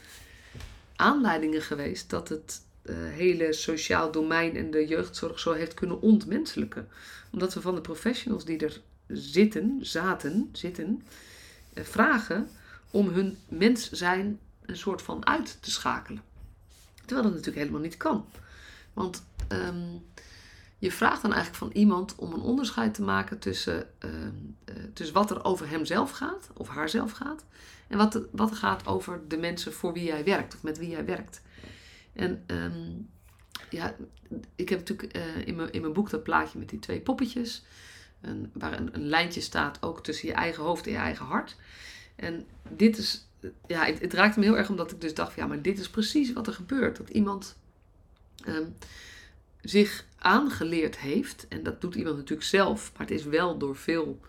aanleidingen 0.95 1.61
geweest 1.61 2.09
dat 2.09 2.29
het 2.29 2.61
uh, 2.83 2.95
hele 2.97 3.53
sociaal 3.53 4.11
domein 4.11 4.55
en 4.55 4.71
de 4.71 4.87
jeugdzorg 4.87 5.39
zo 5.39 5.51
heeft 5.51 5.73
kunnen 5.73 6.01
ontmenselijken. 6.01 6.87
Omdat 7.31 7.53
we 7.53 7.61
van 7.61 7.75
de 7.75 7.81
professionals 7.81 8.45
die 8.45 8.57
er 8.57 8.81
zitten, 9.07 9.77
zaten, 9.81 10.49
zitten, 10.51 11.03
uh, 11.73 11.83
vragen 11.83 12.49
om 12.91 13.07
hun 13.07 13.37
mens 13.47 13.91
zijn 13.91 14.39
een 14.65 14.77
soort 14.77 15.01
van 15.01 15.25
uit 15.25 15.57
te 15.61 15.71
schakelen. 15.71 16.21
Terwijl 16.95 17.21
dat 17.21 17.31
natuurlijk 17.31 17.57
helemaal 17.57 17.81
niet 17.81 17.97
kan. 17.97 18.25
Want 18.93 19.25
um, 19.51 20.05
je 20.77 20.91
vraagt 20.91 21.22
dan 21.22 21.34
eigenlijk 21.34 21.63
van 21.63 21.82
iemand 21.82 22.15
om 22.15 22.34
een 22.34 22.41
onderscheid 22.41 22.94
te 22.94 23.01
maken 23.01 23.39
tussen, 23.39 23.88
uh, 24.05 24.12
uh, 24.12 24.84
tussen 24.94 25.15
wat 25.15 25.32
er 25.32 25.44
over 25.44 25.70
hemzelf 25.70 26.12
gaat, 26.12 26.50
of 26.53 26.67
haarzelf 26.67 27.12
gaat, 27.12 27.46
en 27.88 27.98
wat, 27.98 28.22
wat 28.32 28.50
er 28.50 28.55
gaat 28.55 28.88
over 28.88 29.22
de 29.27 29.38
mensen 29.38 29.74
voor 29.74 29.94
wie 29.94 30.03
jij 30.03 30.24
werkt, 30.24 30.55
of 30.55 30.63
met 30.63 30.77
wie 30.77 30.89
jij 30.89 31.05
werkt. 31.05 31.41
En 32.13 32.44
um, 32.48 33.10
ja, 33.70 33.96
ik 34.55 34.70
heb 34.70 34.79
natuurlijk 34.79 35.17
uh, 35.17 35.48
in, 35.48 35.55
mijn, 35.55 35.72
in 35.72 35.82
mijn 35.82 35.94
boek 35.94 36.10
dat 36.10 36.24
plaatje 36.24 36.60
met 36.60 36.70
die 36.70 36.79
twee 36.79 37.01
poppetjes, 37.01 37.65
waar 38.53 38.79
een, 38.79 39.08
lijntje 39.08 39.41
staat 39.41 39.82
ook 39.82 40.03
tussen 40.03 40.27
je 40.27 40.34
eigen 40.34 40.63
hoofd 40.63 40.86
en 40.86 40.91
je 40.91 40.98
eigen 40.98 41.25
hart. 41.25 41.55
En 42.15 42.46
dit 42.70 42.98
is, 42.98 43.27
ja, 43.67 43.86
het, 43.86 44.01
het, 44.01 44.13
raakte 44.13 44.39
me 44.39 44.46
heel 44.46 44.58
erg 44.58 44.70
omdat 44.70 44.91
ik 44.91 45.01
dus 45.01 45.13
dacht, 45.13 45.36
ja, 45.36 45.48
maar 45.48 45.62
dit 45.62 45.79
is 45.79 45.89
precies 45.89 46.34
wat 46.34 46.48
er 46.48 46.53
gebeurt. 46.53 46.98
Dat 46.98 47.10
iemand 47.10 47.58
um, 48.48 48.75
zich 49.65 50.05
aangeleerd 50.17 50.98
heeft, 50.98 51.48
en 51.48 51.63
dat 51.63 51.81
doet 51.81 51.95
iemand 51.95 52.15
natuurlijk 52.15 52.48
zelf, 52.48 52.91
maar 52.91 53.07
het 53.07 53.17
is 53.17 53.24
wel 53.24 53.57
door 53.57 53.75
veel, 53.75 54.19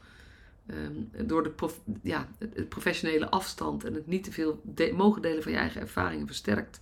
um, 0.66 1.10
door 1.26 1.42
de 1.42 1.68
ja, 2.02 2.28
het 2.38 2.68
professionele 2.68 3.30
afstand 3.30 3.84
en 3.84 3.94
het 3.94 4.06
niet 4.06 4.24
te 4.24 4.32
veel 4.32 4.62
mogen 4.94 5.22
delen 5.22 5.42
van 5.42 5.52
je 5.52 5.58
eigen 5.58 5.80
ervaringen 5.80 6.26
versterkt. 6.26 6.80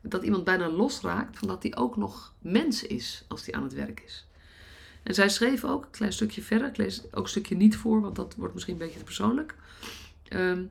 Dat 0.00 0.22
iemand 0.22 0.44
bijna 0.44 0.68
losraakt 0.68 1.38
van 1.38 1.48
dat 1.48 1.62
hij 1.62 1.76
ook 1.76 1.96
nog 1.96 2.34
mens 2.38 2.82
is 2.82 3.24
als 3.28 3.46
hij 3.46 3.54
aan 3.54 3.62
het 3.62 3.74
werk 3.74 4.02
is. 4.04 4.26
En 5.02 5.14
zij 5.14 5.28
schreef 5.28 5.64
ook, 5.64 5.84
een 5.84 5.90
klein 5.90 6.12
stukje 6.12 6.42
verder, 6.42 6.68
ik 6.68 6.76
lees 6.76 7.02
ook 7.12 7.22
een 7.22 7.28
stukje 7.28 7.56
niet 7.56 7.76
voor, 7.76 8.00
want 8.00 8.16
dat 8.16 8.34
wordt 8.34 8.54
misschien 8.54 8.74
een 8.74 8.80
beetje 8.80 8.98
te 8.98 9.04
persoonlijk. 9.04 9.54
Um, 10.28 10.70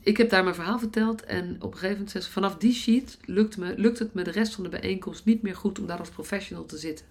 ik 0.00 0.16
heb 0.16 0.30
daar 0.30 0.42
mijn 0.42 0.54
verhaal 0.54 0.78
verteld 0.78 1.22
en 1.24 1.54
op 1.54 1.62
een 1.62 1.72
gegeven 1.72 1.90
moment 1.90 2.10
zei 2.10 2.24
ze, 2.24 2.30
vanaf 2.30 2.56
die 2.56 2.74
sheet 2.74 3.18
lukt, 3.24 3.56
me, 3.56 3.74
lukt 3.76 3.98
het 3.98 4.14
me 4.14 4.22
de 4.22 4.30
rest 4.30 4.54
van 4.54 4.64
de 4.64 4.70
bijeenkomst 4.70 5.24
niet 5.24 5.42
meer 5.42 5.56
goed 5.56 5.78
om 5.78 5.86
daar 5.86 5.98
als 5.98 6.10
professional 6.10 6.66
te 6.66 6.78
zitten. 6.78 7.06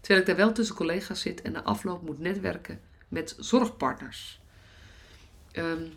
Terwijl 0.00 0.20
ik 0.20 0.26
daar 0.26 0.36
wel 0.36 0.52
tussen 0.52 0.76
collega's 0.76 1.20
zit 1.20 1.42
en 1.42 1.52
de 1.52 1.62
afloop 1.62 2.02
moet 2.02 2.18
netwerken 2.18 2.80
met 3.08 3.36
zorgpartners. 3.38 4.40
Um, 5.52 5.92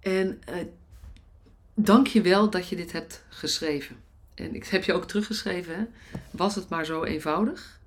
en 0.00 0.42
uh, 0.48 0.54
dank 1.74 2.06
je 2.06 2.20
wel 2.20 2.50
dat 2.50 2.68
je 2.68 2.76
dit 2.76 2.92
hebt 2.92 3.24
geschreven. 3.28 3.96
En 4.34 4.54
ik 4.54 4.66
heb 4.66 4.84
je 4.84 4.92
ook 4.92 5.04
teruggeschreven, 5.04 5.88
was 6.30 6.54
het 6.54 6.68
maar 6.68 6.84
zo 6.84 7.04
eenvoudig? 7.04 7.80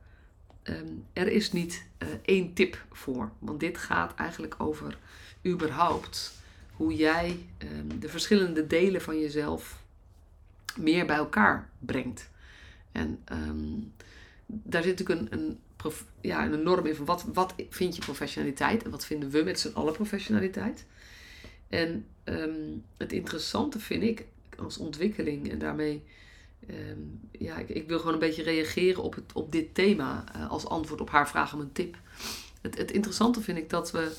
Um, 0.63 1.05
er 1.13 1.27
is 1.27 1.51
niet 1.51 1.85
uh, 1.99 2.07
één 2.21 2.53
tip 2.53 2.85
voor, 2.91 3.31
want 3.39 3.59
dit 3.59 3.77
gaat 3.77 4.15
eigenlijk 4.15 4.55
over 4.57 4.97
überhaupt 5.45 6.39
hoe 6.81 6.95
jij 6.95 7.39
um, 7.57 7.99
de 7.99 8.09
verschillende 8.09 8.67
delen 8.67 9.01
van 9.01 9.19
jezelf 9.19 9.83
meer 10.75 11.05
bij 11.05 11.15
elkaar 11.15 11.69
brengt. 11.79 12.29
En 12.91 13.23
um, 13.31 13.93
daar 14.45 14.83
zit 14.83 14.99
natuurlijk 14.99 15.31
een, 15.31 15.39
een, 15.39 15.59
ja, 16.21 16.45
een 16.45 16.63
norm 16.63 16.85
in 16.85 16.95
van 16.95 17.05
wat, 17.05 17.25
wat 17.33 17.53
vind 17.69 17.95
je 17.95 18.01
professionaliteit 18.01 18.83
en 18.83 18.89
wat 18.89 19.05
vinden 19.05 19.29
we 19.29 19.43
met 19.43 19.59
z'n 19.59 19.73
allen 19.73 19.93
professionaliteit. 19.93 20.85
En 21.69 22.05
het 22.97 23.13
interessante 23.13 23.79
vind 23.79 24.03
ik 24.03 24.25
als 24.57 24.77
ontwikkeling 24.77 25.51
en 25.51 25.59
daarmee 25.59 26.03
ja, 27.31 27.57
ik, 27.57 27.69
ik, 27.69 27.87
wil 27.87 27.99
gewoon 27.99 28.13
een 28.13 28.19
beetje 28.19 28.43
reageren 28.43 29.03
op, 29.03 29.15
het, 29.15 29.33
op 29.33 29.51
dit 29.51 29.73
thema 29.73 30.23
uh, 30.35 30.49
als 30.49 30.65
antwoord 30.65 31.01
op 31.01 31.09
haar 31.09 31.29
vraag 31.29 31.53
om 31.53 31.59
een 31.59 31.71
tip. 31.71 31.97
Het, 32.61 32.77
het 32.77 32.91
interessante 32.91 33.41
vind 33.41 33.57
ik 33.57 33.69
dat 33.69 33.91
we 33.91 34.11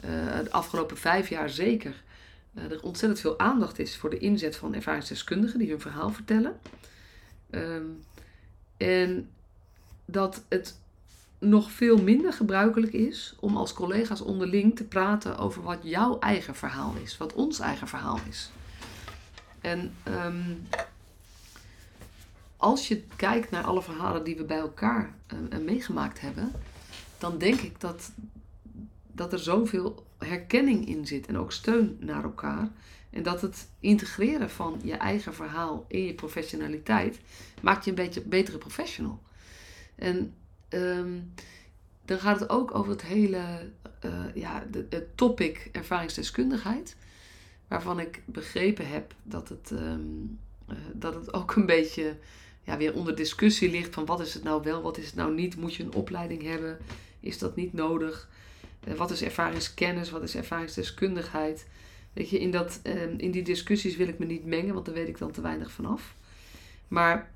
de 0.00 0.50
afgelopen 0.50 0.96
vijf 0.96 1.28
jaar 1.28 1.50
zeker 1.50 2.02
er 2.54 2.82
ontzettend 2.82 3.20
veel 3.20 3.38
aandacht 3.38 3.78
is 3.78 3.96
voor 3.96 4.10
de 4.10 4.18
inzet 4.18 4.56
van 4.56 4.74
ervaringsdeskundigen 4.74 5.58
die 5.58 5.70
hun 5.70 5.80
verhaal 5.80 6.10
vertellen. 6.10 6.56
Ehm, 7.50 7.86
en 8.76 9.30
dat 10.04 10.44
het 10.48 10.78
nog 11.38 11.70
veel 11.70 12.02
minder 12.02 12.32
gebruikelijk 12.32 12.92
is 12.92 13.36
om 13.40 13.56
als 13.56 13.72
collega's 13.72 14.20
onderling 14.20 14.76
te 14.76 14.84
praten 14.84 15.38
over 15.38 15.62
wat 15.62 15.78
jouw 15.82 16.18
eigen 16.18 16.54
verhaal 16.54 16.94
is, 17.02 17.16
wat 17.16 17.32
ons 17.32 17.58
eigen 17.58 17.88
verhaal 17.88 18.18
is. 18.28 18.50
En 19.60 19.94
ehm, 20.02 20.54
als 22.56 22.88
je 22.88 23.02
kijkt 23.16 23.50
naar 23.50 23.64
alle 23.64 23.82
verhalen 23.82 24.24
die 24.24 24.36
we 24.36 24.44
bij 24.44 24.58
elkaar 24.58 25.14
uh, 25.52 25.58
meegemaakt 25.58 26.20
hebben, 26.20 26.52
dan 27.18 27.38
denk 27.38 27.60
ik 27.60 27.80
dat, 27.80 28.12
dat 29.18 29.32
er 29.32 29.38
zoveel 29.38 30.06
herkenning 30.18 30.88
in 30.88 31.06
zit 31.06 31.26
en 31.26 31.38
ook 31.38 31.52
steun 31.52 31.96
naar 32.00 32.24
elkaar. 32.24 32.68
En 33.10 33.22
dat 33.22 33.40
het 33.40 33.68
integreren 33.80 34.50
van 34.50 34.80
je 34.84 34.94
eigen 34.94 35.34
verhaal 35.34 35.84
in 35.88 36.04
je 36.04 36.14
professionaliteit 36.14 37.20
maakt 37.62 37.84
je 37.84 37.90
een 37.90 37.96
beetje 37.96 38.20
betere 38.20 38.58
professional. 38.58 39.22
En 39.94 40.34
um, 40.68 41.32
dan 42.04 42.18
gaat 42.18 42.40
het 42.40 42.50
ook 42.50 42.74
over 42.74 42.92
het 42.92 43.02
hele 43.02 43.70
uh, 44.04 44.24
ja, 44.34 44.66
het 44.90 45.16
topic 45.16 45.68
ervaringsdeskundigheid. 45.72 46.96
Waarvan 47.68 48.00
ik 48.00 48.22
begrepen 48.24 48.88
heb 48.88 49.14
dat 49.22 49.48
het, 49.48 49.70
um, 49.70 50.38
uh, 50.70 50.76
dat 50.94 51.14
het 51.14 51.32
ook 51.32 51.54
een 51.54 51.66
beetje 51.66 52.16
ja, 52.62 52.76
weer 52.76 52.94
onder 52.94 53.16
discussie 53.16 53.70
ligt 53.70 53.94
van 53.94 54.06
wat 54.06 54.20
is 54.20 54.34
het 54.34 54.42
nou 54.42 54.62
wel, 54.62 54.82
wat 54.82 54.98
is 54.98 55.06
het 55.06 55.14
nou 55.14 55.34
niet. 55.34 55.56
Moet 55.56 55.74
je 55.74 55.82
een 55.82 55.94
opleiding 55.94 56.42
hebben? 56.42 56.78
Is 57.20 57.38
dat 57.38 57.56
niet 57.56 57.72
nodig? 57.72 58.28
Wat 58.96 59.10
is 59.10 59.22
ervaringskennis? 59.22 60.10
Wat 60.10 60.22
is 60.22 60.34
ervaringsdeskundigheid? 60.34 61.66
Weet 62.12 62.30
je, 62.30 62.38
in, 62.38 62.50
dat, 62.50 62.80
um, 62.82 63.18
in 63.18 63.30
die 63.30 63.42
discussies 63.42 63.96
wil 63.96 64.08
ik 64.08 64.18
me 64.18 64.26
niet 64.26 64.44
mengen, 64.44 64.74
want 64.74 64.86
daar 64.86 64.94
weet 64.94 65.08
ik 65.08 65.18
dan 65.18 65.30
te 65.30 65.40
weinig 65.40 65.70
vanaf. 65.70 66.14
Maar 66.88 67.30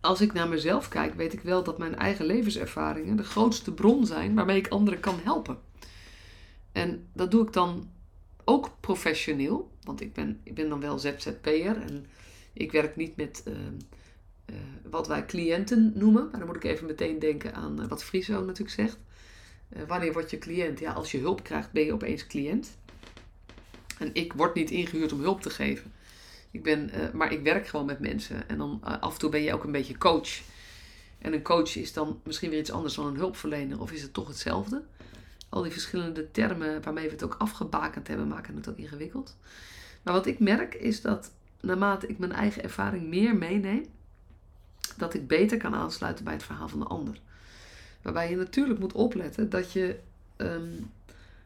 als 0.00 0.20
ik 0.20 0.32
naar 0.32 0.48
mezelf 0.48 0.88
kijk, 0.88 1.14
weet 1.14 1.32
ik 1.32 1.40
wel 1.40 1.62
dat 1.62 1.78
mijn 1.78 1.96
eigen 1.96 2.26
levenservaringen 2.26 3.16
de 3.16 3.24
grootste 3.24 3.72
bron 3.72 4.06
zijn 4.06 4.34
waarmee 4.34 4.58
ik 4.58 4.68
anderen 4.68 5.00
kan 5.00 5.18
helpen. 5.22 5.58
En 6.72 7.06
dat 7.12 7.30
doe 7.30 7.46
ik 7.46 7.52
dan 7.52 7.90
ook 8.44 8.70
professioneel, 8.80 9.70
want 9.82 10.00
ik 10.00 10.12
ben, 10.12 10.40
ik 10.42 10.54
ben 10.54 10.68
dan 10.68 10.80
wel 10.80 10.98
ZZP'er 10.98 11.80
en 11.80 12.06
ik 12.52 12.72
werk 12.72 12.96
niet 12.96 13.16
met 13.16 13.42
uh, 13.48 13.54
uh, 13.54 14.56
wat 14.90 15.06
wij 15.06 15.26
cliënten 15.26 15.92
noemen. 15.94 16.28
Maar 16.30 16.38
dan 16.38 16.46
moet 16.46 16.56
ik 16.56 16.64
even 16.64 16.86
meteen 16.86 17.18
denken 17.18 17.54
aan 17.54 17.82
uh, 17.82 17.88
wat 17.88 18.04
Friso 18.04 18.40
natuurlijk 18.40 18.70
zegt. 18.70 18.98
Wanneer 19.86 20.12
word 20.12 20.30
je 20.30 20.38
cliënt? 20.38 20.78
Ja, 20.78 20.92
als 20.92 21.10
je 21.10 21.18
hulp 21.18 21.42
krijgt 21.42 21.72
ben 21.72 21.84
je 21.84 21.92
opeens 21.92 22.26
cliënt. 22.26 22.76
En 23.98 24.10
ik 24.14 24.32
word 24.32 24.54
niet 24.54 24.70
ingehuurd 24.70 25.12
om 25.12 25.20
hulp 25.20 25.40
te 25.40 25.50
geven. 25.50 25.92
Ik 26.50 26.62
ben, 26.62 26.90
uh, 26.94 27.10
maar 27.12 27.32
ik 27.32 27.42
werk 27.42 27.66
gewoon 27.66 27.86
met 27.86 28.00
mensen. 28.00 28.48
En 28.48 28.58
dan 28.58 28.80
uh, 28.84 29.00
af 29.00 29.12
en 29.12 29.18
toe 29.18 29.30
ben 29.30 29.42
je 29.42 29.54
ook 29.54 29.64
een 29.64 29.72
beetje 29.72 29.98
coach. 29.98 30.40
En 31.18 31.32
een 31.32 31.42
coach 31.42 31.76
is 31.76 31.92
dan 31.92 32.20
misschien 32.24 32.50
weer 32.50 32.58
iets 32.58 32.70
anders 32.70 32.94
dan 32.94 33.06
een 33.06 33.16
hulpverlener. 33.16 33.80
Of 33.80 33.92
is 33.92 34.02
het 34.02 34.12
toch 34.12 34.28
hetzelfde? 34.28 34.82
Al 35.48 35.62
die 35.62 35.72
verschillende 35.72 36.30
termen 36.30 36.82
waarmee 36.82 37.04
we 37.04 37.10
het 37.10 37.22
ook 37.22 37.34
afgebakend 37.38 38.08
hebben, 38.08 38.28
maken 38.28 38.56
het 38.56 38.68
ook 38.68 38.76
ingewikkeld. 38.76 39.36
Maar 40.02 40.14
wat 40.14 40.26
ik 40.26 40.38
merk 40.38 40.74
is 40.74 41.00
dat 41.00 41.32
naarmate 41.60 42.06
ik 42.06 42.18
mijn 42.18 42.32
eigen 42.32 42.62
ervaring 42.62 43.06
meer 43.06 43.36
meeneem, 43.36 43.86
dat 44.96 45.14
ik 45.14 45.26
beter 45.26 45.58
kan 45.58 45.74
aansluiten 45.74 46.24
bij 46.24 46.32
het 46.32 46.42
verhaal 46.42 46.68
van 46.68 46.78
de 46.78 46.86
ander. 46.86 47.20
Waarbij 48.06 48.30
je 48.30 48.36
natuurlijk 48.36 48.78
moet 48.78 48.92
opletten 48.92 49.50
dat 49.50 49.72
je 49.72 49.98
um, 50.36 50.90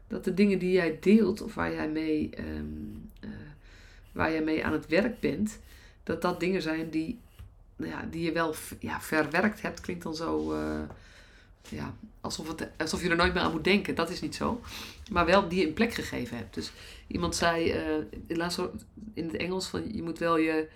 dat 0.08 0.24
de 0.24 0.34
dingen 0.34 0.58
die 0.58 0.72
jij 0.72 0.98
deelt 1.00 1.40
of 1.40 1.54
waar 1.54 1.72
jij 1.72 1.88
mee 1.88 2.30
um, 2.38 3.10
uh, 3.20 3.30
waar 4.12 4.30
je 4.30 4.40
mee 4.40 4.64
aan 4.64 4.72
het 4.72 4.86
werk 4.86 5.20
bent, 5.20 5.58
dat 6.02 6.22
dat 6.22 6.40
dingen 6.40 6.62
zijn 6.62 6.90
die, 6.90 7.18
nou 7.76 7.90
ja, 7.90 8.06
die 8.10 8.22
je 8.22 8.32
wel 8.32 8.54
ja, 8.78 9.00
verwerkt 9.00 9.62
hebt. 9.62 9.80
Klinkt 9.80 10.02
dan 10.02 10.14
zo 10.14 10.52
uh, 10.52 10.80
ja, 11.68 11.94
alsof, 12.20 12.48
het, 12.48 12.68
alsof 12.76 13.02
je 13.02 13.08
er 13.08 13.16
nooit 13.16 13.34
meer 13.34 13.42
aan 13.42 13.52
moet 13.52 13.64
denken. 13.64 13.94
Dat 13.94 14.10
is 14.10 14.20
niet 14.20 14.34
zo. 14.34 14.60
Maar 15.10 15.26
wel 15.26 15.48
die 15.48 15.60
je 15.60 15.66
een 15.66 15.74
plek 15.74 15.94
gegeven 15.94 16.36
hebt. 16.36 16.54
Dus 16.54 16.72
iemand 17.06 17.36
zei 17.36 17.74
uh, 17.74 18.04
in 19.14 19.26
het 19.26 19.36
Engels 19.36 19.66
van 19.66 19.94
je 19.94 20.02
moet 20.02 20.18
wel 20.18 20.36
je. 20.36 20.68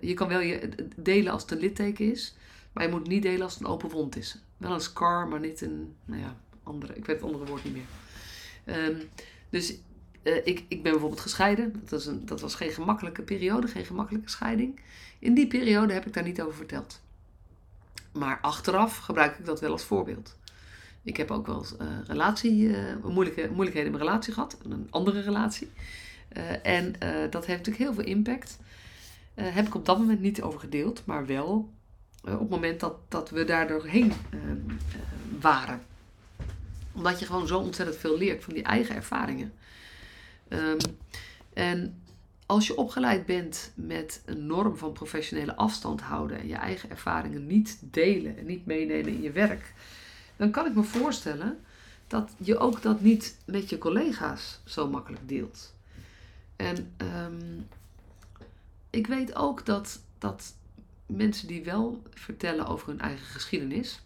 Je 0.00 0.14
kan 0.14 0.28
wel 0.28 0.40
je 0.40 0.68
delen 0.96 1.32
als 1.32 1.42
het 1.42 1.50
een 1.50 1.58
litteken 1.58 2.10
is, 2.10 2.34
maar 2.72 2.84
je 2.84 2.90
moet 2.90 3.06
niet 3.06 3.22
delen 3.22 3.42
als 3.42 3.54
het 3.54 3.62
een 3.62 3.68
open 3.68 3.88
wond 3.88 4.16
is. 4.16 4.38
Wel 4.60 4.72
een 4.72 4.80
scar, 4.80 5.28
maar 5.28 5.40
niet 5.40 5.60
een, 5.60 5.94
nou 6.04 6.20
ja, 6.20 6.36
andere, 6.62 6.94
ik 6.94 7.04
weet 7.04 7.16
het 7.20 7.24
andere 7.24 7.44
woord 7.44 7.64
niet 7.64 7.72
meer. 7.72 8.86
Um, 8.88 9.08
dus 9.50 9.74
uh, 10.22 10.36
ik, 10.36 10.64
ik 10.68 10.82
ben 10.82 10.92
bijvoorbeeld 10.92 11.20
gescheiden. 11.20 11.72
Dat 11.72 11.90
was, 11.90 12.06
een, 12.06 12.26
dat 12.26 12.40
was 12.40 12.54
geen 12.54 12.70
gemakkelijke 12.70 13.22
periode, 13.22 13.68
geen 13.68 13.84
gemakkelijke 13.84 14.30
scheiding. 14.30 14.80
In 15.18 15.34
die 15.34 15.46
periode 15.46 15.92
heb 15.92 16.06
ik 16.06 16.12
daar 16.12 16.22
niet 16.22 16.42
over 16.42 16.54
verteld. 16.54 17.00
Maar 18.12 18.38
achteraf 18.40 18.96
gebruik 18.96 19.38
ik 19.38 19.44
dat 19.44 19.60
wel 19.60 19.72
als 19.72 19.84
voorbeeld. 19.84 20.36
Ik 21.02 21.16
heb 21.16 21.30
ook 21.30 21.46
wel 21.46 21.58
eens 21.58 21.74
uh, 21.80 21.86
relatie, 22.06 22.62
uh, 22.62 22.76
moeilijke, 23.04 23.48
moeilijkheden 23.48 23.92
in 23.92 23.98
mijn 23.98 24.04
relatie 24.04 24.32
gehad. 24.32 24.58
Een 24.64 24.86
andere 24.90 25.20
relatie. 25.20 25.70
en 26.62 26.92
dat 27.30 27.46
heeft 27.46 27.66
natuurlijk 27.66 27.76
heel 27.76 27.94
veel 27.94 28.04
impact. 28.04 28.58
heb 29.34 29.66
ik 29.66 29.74
op 29.74 29.86
dat 29.86 29.98
moment 29.98 30.20
niet 30.20 30.42
over 30.42 30.60
gedeeld. 30.60 31.06
Maar 31.06 31.26
wel 31.26 31.70
op 32.20 32.40
het 32.40 32.48
moment 32.48 32.80
dat, 32.80 32.94
dat 33.08 33.30
we 33.30 33.44
daar 33.44 33.68
doorheen 33.68 34.12
waren. 35.40 35.82
Omdat 36.92 37.18
je 37.20 37.26
gewoon 37.26 37.46
zo 37.46 37.58
ontzettend 37.58 37.98
veel 37.98 38.18
leert 38.18 38.44
van 38.44 38.54
die 38.54 38.62
eigen 38.62 38.94
ervaringen. 38.94 39.52
Um, 40.48 40.76
en 41.52 42.02
als 42.46 42.66
je 42.66 42.76
opgeleid 42.76 43.26
bent 43.26 43.72
met 43.74 44.22
een 44.24 44.46
norm 44.46 44.76
van 44.76 44.92
professionele 44.92 45.56
afstand 45.56 46.00
houden 46.00 46.40
en 46.40 46.48
je 46.48 46.54
eigen 46.54 46.90
ervaringen 46.90 47.46
niet 47.46 47.78
delen 47.80 48.38
en 48.38 48.46
niet 48.46 48.66
meenemen 48.66 49.12
in 49.12 49.22
je 49.22 49.32
werk, 49.32 49.72
dan 50.36 50.50
kan 50.50 50.66
ik 50.66 50.74
me 50.74 50.82
voorstellen 50.82 51.58
dat 52.06 52.30
je 52.36 52.58
ook 52.58 52.82
dat 52.82 53.00
niet 53.00 53.36
met 53.44 53.68
je 53.68 53.78
collega's 53.78 54.60
zo 54.64 54.88
makkelijk 54.88 55.28
deelt. 55.28 55.74
En 56.56 56.94
um, 57.24 57.68
ik 58.90 59.06
weet 59.06 59.34
ook 59.34 59.66
dat, 59.66 60.00
dat 60.18 60.54
mensen 61.16 61.46
die 61.46 61.64
wel 61.64 62.02
vertellen 62.10 62.66
over 62.66 62.88
hun 62.88 63.00
eigen 63.00 63.26
geschiedenis, 63.26 64.00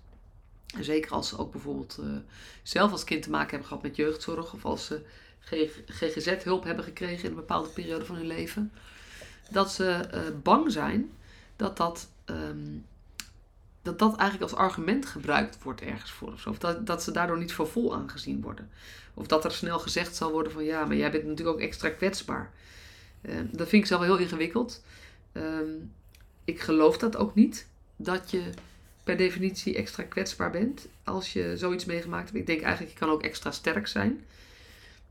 en 0.76 0.84
zeker 0.84 1.10
als 1.10 1.28
ze 1.28 1.38
ook 1.38 1.52
bijvoorbeeld 1.52 1.98
uh, 2.00 2.16
zelf 2.62 2.92
als 2.92 3.04
kind 3.04 3.22
te 3.22 3.30
maken 3.30 3.50
hebben 3.50 3.68
gehad 3.68 3.82
met 3.82 3.96
jeugdzorg 3.96 4.52
of 4.52 4.64
als 4.64 4.86
ze 4.86 5.02
GGZ-hulp 5.86 6.64
hebben 6.64 6.84
gekregen 6.84 7.24
in 7.24 7.30
een 7.30 7.36
bepaalde 7.36 7.68
periode 7.68 8.04
van 8.04 8.16
hun 8.16 8.26
leven. 8.26 8.72
Dat 9.50 9.72
ze 9.72 10.08
uh, 10.14 10.20
bang 10.42 10.72
zijn 10.72 11.10
dat 11.56 11.76
dat, 11.76 12.08
um, 12.26 12.86
dat 13.82 13.98
dat 13.98 14.16
eigenlijk 14.16 14.50
als 14.50 14.60
argument 14.60 15.06
gebruikt 15.06 15.62
wordt 15.62 15.80
ergens 15.80 16.10
voor. 16.10 16.32
Of, 16.32 16.46
of 16.46 16.58
dat, 16.58 16.86
dat 16.86 17.02
ze 17.02 17.10
daardoor 17.10 17.38
niet 17.38 17.52
voor 17.52 17.68
vol 17.68 17.94
aangezien 17.94 18.40
worden. 18.40 18.70
Of 19.14 19.26
dat 19.26 19.44
er 19.44 19.52
snel 19.52 19.78
gezegd 19.78 20.16
zal 20.16 20.30
worden 20.30 20.52
van 20.52 20.64
ja, 20.64 20.84
maar 20.84 20.96
jij 20.96 21.10
bent 21.10 21.24
natuurlijk 21.24 21.56
ook 21.56 21.62
extra 21.62 21.88
kwetsbaar. 21.90 22.52
Uh, 23.22 23.34
dat 23.52 23.68
vind 23.68 23.82
ik 23.82 23.88
zelf 23.88 24.02
heel 24.02 24.16
ingewikkeld. 24.16 24.82
Um, 25.32 25.92
ik 26.44 26.60
geloof 26.60 26.98
dat 26.98 27.16
ook 27.16 27.34
niet. 27.34 27.66
Dat 27.96 28.30
je 28.30 28.50
per 29.04 29.16
definitie 29.16 29.76
extra 29.76 30.02
kwetsbaar 30.02 30.50
bent 30.50 30.88
als 31.04 31.32
je 31.32 31.56
zoiets 31.56 31.84
meegemaakt 31.84 32.24
hebt. 32.24 32.38
Ik 32.38 32.46
denk 32.46 32.60
eigenlijk, 32.60 32.92
je 32.92 32.98
kan 32.98 33.10
ook 33.10 33.22
extra 33.22 33.50
sterk 33.50 33.86
zijn. 33.86 34.24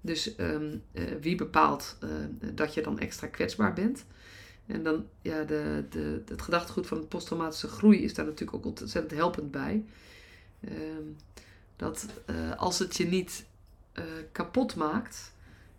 Dus 0.02 0.39
um, 0.39 0.84
uh, 0.91 1.04
wie 1.22 1.36
bepaalt 1.36 1.98
uh, 2.04 2.10
dat 2.54 2.74
je 2.74 2.82
dan 2.82 3.00
extra 3.00 3.28
kwetsbaar 3.28 3.74
bent? 3.74 4.06
En 4.65 4.84
dan, 4.84 5.06
ja, 5.22 5.43
de, 5.43 5.86
de, 5.89 6.22
het 6.26 6.41
gedachtegoed 6.41 6.88
van 6.88 7.08
posttraumatische 7.08 7.67
groei 7.67 8.04
is 8.04 8.13
daar 8.13 8.26
natuurlijk 8.26 8.58
ook 8.58 8.65
ontzettend 8.65 9.12
helpend 9.12 9.52
bij. 9.52 9.84
Um, 10.69 11.15
dat 11.76 12.08
uh, 12.30 12.56
als 12.58 12.80
het 12.80 12.98
je 12.98 13.06
niet 13.06 13.46
kapot 14.32 14.76
maakt 14.76 15.34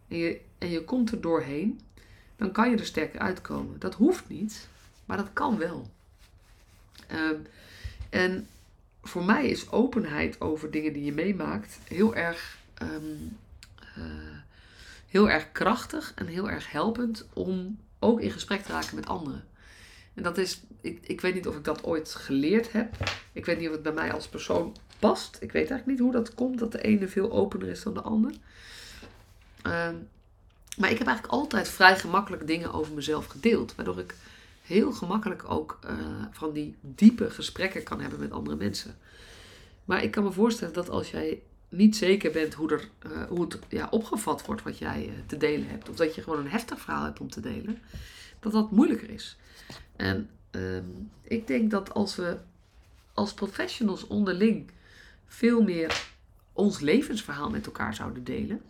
en 0.09 0.17
je, 0.17 0.41
en 0.59 0.71
je 0.71 0.85
komt 0.85 1.11
er 1.11 1.21
doorheen, 1.21 1.81
dan 2.37 2.53
kan 2.53 2.71
je 2.71 2.77
er 2.77 2.87
sterker 2.87 3.21
uitkomen. 3.21 3.79
Dat 3.79 3.95
hoeft 3.95 4.29
niet, 4.29 4.69
maar 5.05 5.17
dat 5.17 5.33
kan 5.33 5.59
wel. 5.59 5.91
Um, 7.13 7.47
en 8.11 8.49
voor 9.03 9.25
mij 9.25 9.49
is 9.49 9.71
openheid 9.71 10.41
over 10.41 10.71
dingen 10.71 10.93
die 10.93 11.05
je 11.05 11.13
meemaakt 11.13 11.79
heel 11.89 12.15
erg 12.15 12.59
um, 12.83 13.39
uh, 13.99 14.05
heel 15.09 15.31
erg 15.31 15.53
krachtig 15.53 16.13
en 16.15 16.27
heel 16.27 16.51
erg 16.51 16.71
helpend 16.71 17.27
om 17.33 17.79
ook 17.99 18.21
in 18.21 18.31
gesprek 18.31 18.63
te 18.63 18.73
raken 18.73 18.95
met 18.95 19.07
anderen. 19.07 19.45
En 20.15 20.23
dat 20.23 20.39
is, 20.39 20.63
ik, 20.81 20.99
ik 21.03 21.21
weet 21.21 21.35
niet 21.35 21.49
of 21.49 21.57
ik 21.57 21.65
dat 21.65 21.85
ooit 21.85 22.15
geleerd 22.15 22.73
heb. 22.73 22.97
Ik 23.33 23.45
weet 23.45 23.59
niet 23.59 23.67
of 23.69 23.73
het 23.73 23.83
bij 23.83 23.93
mij 23.93 24.13
als 24.13 24.29
persoon 24.29 24.77
past. 24.99 25.35
Ik 25.35 25.53
weet 25.53 25.71
eigenlijk 25.71 25.87
niet 25.87 25.99
hoe 25.99 26.13
dat 26.13 26.35
komt, 26.35 26.59
dat 26.59 26.73
de 26.73 26.83
ene 26.83 27.09
veel 27.09 27.33
opener 27.33 27.69
is 27.69 27.83
dan 27.83 27.95
de 27.95 28.01
ander. 28.01 28.31
Uh, 29.67 29.89
maar 30.77 30.91
ik 30.91 30.99
heb 30.99 31.07
eigenlijk 31.07 31.27
altijd 31.27 31.69
vrij 31.69 31.99
gemakkelijk 31.99 32.47
dingen 32.47 32.73
over 32.73 32.95
mezelf 32.95 33.27
gedeeld. 33.27 33.75
Waardoor 33.75 33.99
ik 33.99 34.15
heel 34.65 34.93
gemakkelijk 34.93 35.51
ook 35.51 35.79
uh, 35.85 35.91
van 36.31 36.53
die 36.53 36.77
diepe 36.81 37.31
gesprekken 37.31 37.83
kan 37.83 38.01
hebben 38.01 38.21
met 38.21 38.31
andere 38.31 38.57
mensen. 38.57 38.97
Maar 39.85 40.03
ik 40.03 40.11
kan 40.11 40.23
me 40.25 40.33
voorstellen 40.33 40.75
dat 40.75 40.89
als 40.89 41.11
jij 41.11 41.43
niet 41.69 41.97
zeker 41.97 42.33
bent 42.33 42.55
hoe, 42.55 42.73
er, 42.73 42.89
eh, 42.99 43.23
hoe 43.29 43.41
het 43.41 43.59
ja, 43.69 43.89
opgevat 43.91 44.47
wordt 44.47 44.63
wat 44.63 44.79
jij 44.79 45.09
eh, 45.09 45.15
te 45.27 45.37
delen 45.37 45.69
hebt. 45.69 45.89
Of 45.89 45.97
dat 45.97 46.15
je 46.15 46.23
gewoon 46.23 46.39
een 46.39 46.51
heftig 46.51 46.81
verhaal 46.81 47.05
hebt 47.05 47.21
om 47.21 47.31
te 47.31 47.41
delen. 47.41 47.79
Dat 48.41 48.53
dat 48.53 48.71
moeilijker 48.71 49.11
is. 49.11 49.37
En 49.97 50.31
ehm, 50.51 50.85
ik 51.23 51.47
denk 51.47 51.71
dat 51.71 51.95
als 51.95 52.17
we 52.17 52.39
als 53.15 53.35
professionals 53.35 54.07
onderling 54.07 54.71
veel 55.27 55.63
meer 55.63 56.13
ons 56.53 56.81
levensverhaal 56.81 57.51
met 57.51 57.67
elkaar 57.67 57.95
zouden 57.95 58.25
delen. 58.25 58.63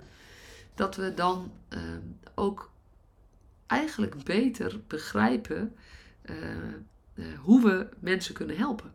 Dat 0.75 0.97
we 0.97 1.15
dan 1.15 1.53
ehm, 1.69 2.01
ook 2.35 2.71
eigenlijk 3.75 4.25
beter 4.25 4.81
begrijpen 4.87 5.75
eh, 6.23 6.37
hoe 7.39 7.63
we 7.63 7.89
mensen 7.99 8.35
kunnen 8.35 8.57
helpen 8.57 8.93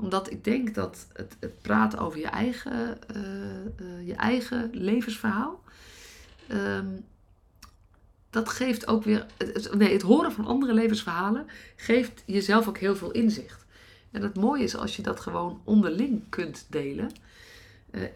omdat 0.00 0.30
ik 0.30 0.44
denk 0.44 0.74
dat 0.74 1.06
het, 1.12 1.36
het 1.40 1.62
praten 1.62 1.98
over 1.98 2.18
je 2.18 2.26
eigen, 2.26 2.98
uh, 3.16 4.06
je 4.06 4.14
eigen 4.14 4.70
levensverhaal. 4.72 5.62
Um, 6.52 7.04
dat 8.30 8.48
geeft 8.48 8.86
ook 8.86 9.04
weer. 9.04 9.26
Nee, 9.76 9.92
het 9.92 10.02
horen 10.02 10.32
van 10.32 10.46
andere 10.46 10.74
levensverhalen 10.74 11.46
geeft 11.76 12.22
jezelf 12.26 12.68
ook 12.68 12.78
heel 12.78 12.96
veel 12.96 13.10
inzicht. 13.10 13.64
En 14.10 14.22
het 14.22 14.36
mooie 14.36 14.62
is 14.62 14.76
als 14.76 14.96
je 14.96 15.02
dat 15.02 15.20
gewoon 15.20 15.60
onderling 15.64 16.22
kunt 16.28 16.66
delen, 16.68 17.10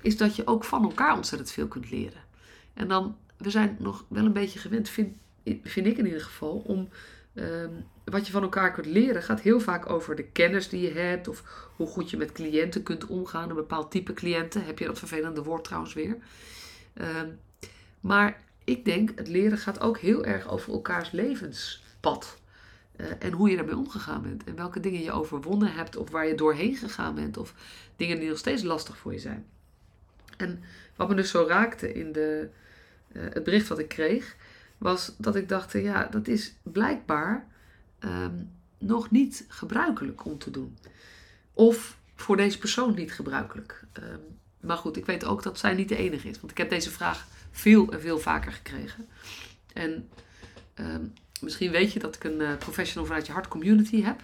is 0.03 0.17
dat 0.17 0.37
je 0.37 0.47
ook 0.47 0.65
van 0.65 0.83
elkaar 0.83 1.17
ontzettend 1.17 1.51
veel 1.51 1.69
kunt 1.69 1.91
leren. 1.91 2.23
En 2.75 2.89
dan, 2.89 3.17
we 3.37 3.51
zijn 3.51 3.77
nog 3.79 4.05
wel 4.09 4.25
een 4.25 4.33
beetje 4.33 4.59
gewend, 4.59 4.89
vind, 4.89 5.17
vind 5.63 5.87
ik 5.87 5.99
in 5.99 6.07
ieder 6.07 6.21
geval, 6.21 6.63
om 6.67 6.89
um, 7.35 7.85
wat 8.05 8.27
je 8.27 8.33
van 8.33 8.43
elkaar 8.43 8.73
kunt 8.73 8.87
leren 8.87 9.23
gaat 9.23 9.41
heel 9.41 9.61
vaak 9.61 9.91
over 9.91 10.17
de 10.17 10.25
kennis 10.25 10.69
die 10.69 10.81
je 10.81 10.93
hebt. 10.93 11.29
Of 11.29 11.69
hoe 11.77 11.87
goed 11.87 12.11
je 12.11 12.17
met 12.17 12.33
cliënten 12.33 12.83
kunt 12.83 13.07
omgaan. 13.07 13.49
Een 13.49 13.55
bepaald 13.55 13.91
type 13.91 14.13
cliënten. 14.13 14.65
Heb 14.65 14.79
je 14.79 14.87
dat 14.87 14.99
vervelende 14.99 15.43
woord 15.43 15.65
trouwens 15.65 15.95
weer. 15.95 16.17
Um, 16.95 17.39
maar 18.01 18.43
ik 18.65 18.85
denk, 18.85 19.11
het 19.15 19.29
leren 19.29 19.59
gaat 19.59 19.81
ook 19.81 19.99
heel 19.99 20.25
erg 20.25 20.49
over 20.49 20.73
elkaars 20.73 21.11
levenspad. 21.11 22.43
Uh, 22.97 23.07
en 23.19 23.33
hoe 23.33 23.51
je 23.51 23.57
daarmee 23.57 23.77
omgegaan 23.77 24.23
bent. 24.23 24.45
En 24.45 24.57
welke 24.57 24.81
dingen 24.81 25.03
je 25.03 25.13
overwonnen 25.13 25.73
hebt. 25.73 25.97
Of 25.97 26.11
waar 26.11 26.27
je 26.27 26.35
doorheen 26.35 26.77
gegaan 26.77 27.15
bent. 27.15 27.37
Of 27.37 27.55
dingen 27.97 28.19
die 28.19 28.29
nog 28.29 28.39
steeds 28.39 28.63
lastig 28.63 28.97
voor 28.97 29.13
je 29.13 29.19
zijn. 29.19 29.47
En 30.37 30.63
wat 30.97 31.09
me 31.09 31.15
dus 31.15 31.31
zo 31.31 31.45
raakte 31.49 31.93
in 31.93 32.13
de, 32.13 32.49
uh, 33.13 33.23
het 33.31 33.45
bericht 33.45 33.69
wat 33.69 33.79
ik 33.79 33.89
kreeg. 33.89 34.37
Was 34.79 35.15
dat 35.19 35.37
ik 35.37 35.49
dacht, 35.49 35.73
ja, 35.73 36.07
dat 36.07 36.29
is 36.29 36.55
blijkbaar 36.63 37.47
um, 38.01 38.51
nog 38.79 39.11
niet 39.11 39.45
gebruikelijk 39.49 40.25
om 40.25 40.39
te 40.39 40.51
doen. 40.51 40.79
Of 41.53 41.99
voor 42.15 42.37
deze 42.37 42.59
persoon 42.59 42.95
niet 42.95 43.13
gebruikelijk. 43.13 43.85
Um, 43.99 44.21
maar 44.61 44.77
goed, 44.77 44.97
ik 44.97 45.07
weet 45.07 45.25
ook 45.25 45.43
dat 45.43 45.59
zij 45.59 45.75
niet 45.75 45.89
de 45.89 45.97
enige 45.97 46.29
is. 46.29 46.41
Want 46.41 46.51
ik 46.51 46.59
heb 46.59 46.71
deze 46.71 46.91
vraag 46.91 47.27
veel 47.51 47.93
en 47.93 48.01
veel 48.01 48.19
vaker 48.19 48.53
gekregen. 48.53 49.07
En 49.73 50.09
um, 50.75 51.13
misschien 51.41 51.71
weet 51.71 51.93
je 51.93 51.99
dat 51.99 52.15
ik 52.15 52.25
een 52.25 52.41
uh, 52.41 52.57
professional 52.57 53.07
vanuit 53.07 53.27
je 53.27 53.33
hart 53.33 53.49
community 53.49 54.03
heb. 54.03 54.23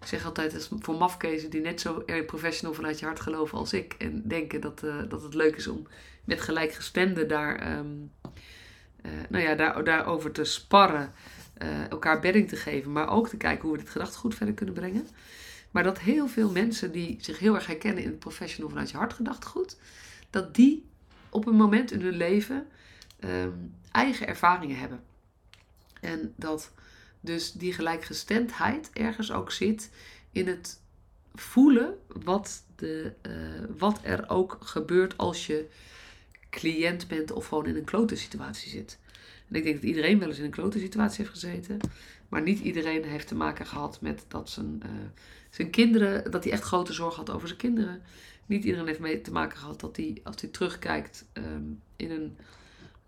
Ik 0.00 0.08
zeg 0.08 0.24
altijd, 0.24 0.68
voor 0.80 0.94
mafkezen 0.96 1.50
die 1.50 1.60
net 1.60 1.80
zo 1.80 2.02
erg 2.06 2.24
professional 2.24 2.74
vanuit 2.74 2.98
je 2.98 3.04
hart 3.04 3.20
geloven 3.20 3.58
als 3.58 3.72
ik. 3.72 3.94
En 3.98 4.22
denken 4.28 4.60
dat, 4.60 4.82
uh, 4.84 4.96
dat 5.08 5.22
het 5.22 5.34
leuk 5.34 5.56
is 5.56 5.66
om 5.66 5.86
met 6.24 6.40
gelijkgestemden 6.40 7.28
daar, 7.28 7.84
uh, 9.02 9.12
nou 9.28 9.44
ja, 9.44 9.54
daar, 9.54 9.84
daarover 9.84 10.32
te 10.32 10.44
sparren 10.44 11.12
uh, 11.62 11.90
elkaar 11.90 12.20
bedding 12.20 12.48
te 12.48 12.56
geven, 12.56 12.92
maar 12.92 13.08
ook 13.08 13.28
te 13.28 13.36
kijken 13.36 13.62
hoe 13.62 13.72
we 13.72 13.82
dit 13.82 13.92
gedachtegoed 13.92 14.34
verder 14.34 14.54
kunnen 14.54 14.74
brengen. 14.74 15.08
Maar 15.70 15.82
dat 15.82 15.98
heel 15.98 16.28
veel 16.28 16.50
mensen 16.50 16.92
die 16.92 17.16
zich 17.20 17.38
heel 17.38 17.54
erg 17.54 17.66
herkennen 17.66 18.02
in 18.02 18.08
het 18.08 18.18
professional 18.18 18.70
vanuit 18.70 18.90
je 18.90 18.96
hart 18.96 19.12
gedachtegoed, 19.12 19.76
dat 20.30 20.54
die 20.54 20.86
op 21.30 21.46
een 21.46 21.56
moment 21.56 21.90
in 21.90 22.00
hun 22.00 22.16
leven 22.16 22.66
um, 23.24 23.74
eigen 23.90 24.26
ervaringen 24.26 24.78
hebben. 24.78 25.00
En 26.00 26.32
dat 26.36 26.72
dus 27.20 27.52
die 27.52 27.72
gelijkgestemdheid 27.72 28.90
ergens 28.92 29.32
ook 29.32 29.52
zit 29.52 29.90
in 30.32 30.46
het 30.46 30.80
voelen 31.34 31.98
wat, 32.06 32.64
de, 32.76 33.12
uh, 33.26 33.32
wat 33.78 34.00
er 34.02 34.28
ook 34.28 34.56
gebeurt 34.60 35.18
als 35.18 35.46
je 35.46 35.68
cliënt 36.52 37.08
bent 37.08 37.32
of 37.32 37.46
gewoon 37.46 37.66
in 37.66 37.76
een 37.76 37.84
klote 37.84 38.16
situatie 38.16 38.70
zit. 38.70 38.98
En 39.48 39.54
ik 39.54 39.62
denk 39.62 39.74
dat 39.74 39.84
iedereen 39.84 40.18
wel 40.18 40.28
eens 40.28 40.38
in 40.38 40.44
een 40.44 40.50
klote 40.50 40.78
situatie 40.78 41.18
heeft 41.18 41.38
gezeten. 41.38 41.78
Maar 42.28 42.42
niet 42.42 42.60
iedereen 42.60 43.04
heeft 43.04 43.28
te 43.28 43.34
maken 43.34 43.66
gehad 43.66 44.00
met 44.00 44.24
dat 44.28 44.50
zijn, 44.50 44.80
uh, 44.84 44.90
zijn 45.50 45.70
kinderen, 45.70 46.30
dat 46.30 46.44
hij 46.44 46.52
echt 46.52 46.62
grote 46.62 46.92
zorg 46.92 47.16
had 47.16 47.30
over 47.30 47.46
zijn 47.46 47.58
kinderen. 47.58 48.02
Niet 48.46 48.64
iedereen 48.64 48.86
heeft 48.86 48.98
mee 48.98 49.20
te 49.20 49.32
maken 49.32 49.58
gehad 49.58 49.80
dat 49.80 49.96
hij, 49.96 50.20
als 50.22 50.40
hij 50.40 50.50
terugkijkt, 50.50 51.24
um, 51.32 51.80
in 51.96 52.10
een 52.10 52.36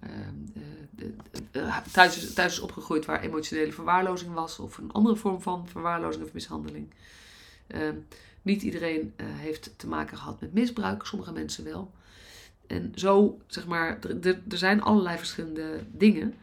um, 0.05 0.53
uh, 0.99 1.63
uh, 1.63 1.79
thuis, 1.93 2.33
thuis 2.33 2.53
is 2.53 2.61
opgegroeid 2.61 3.05
waar 3.05 3.23
emotionele 3.23 3.73
verwaarlozing 3.73 4.33
was, 4.33 4.59
of 4.59 4.79
een 4.79 4.93
andere 4.93 5.17
vorm 5.17 5.43
van 5.43 5.69
verwaarlozing 5.69 6.25
of 6.25 6.33
mishandeling. 6.33 6.95
Um, 7.69 8.07
niet 8.43 8.63
iedereen 8.63 9.15
heeft 9.23 9.73
te 9.77 9.87
maken 9.87 10.17
gehad 10.19 10.41
met 10.41 10.53
misbruik, 10.53 11.07
sommige 11.07 11.33
mensen 11.33 11.65
wel. 11.65 11.93
En 12.67 12.93
zo, 12.95 13.39
zeg 13.47 13.67
maar, 13.67 13.99
er, 14.23 14.41
zijn 14.49 14.83
allerlei 14.83 15.19
verschillende 15.19 15.85
dingen. 15.93 16.35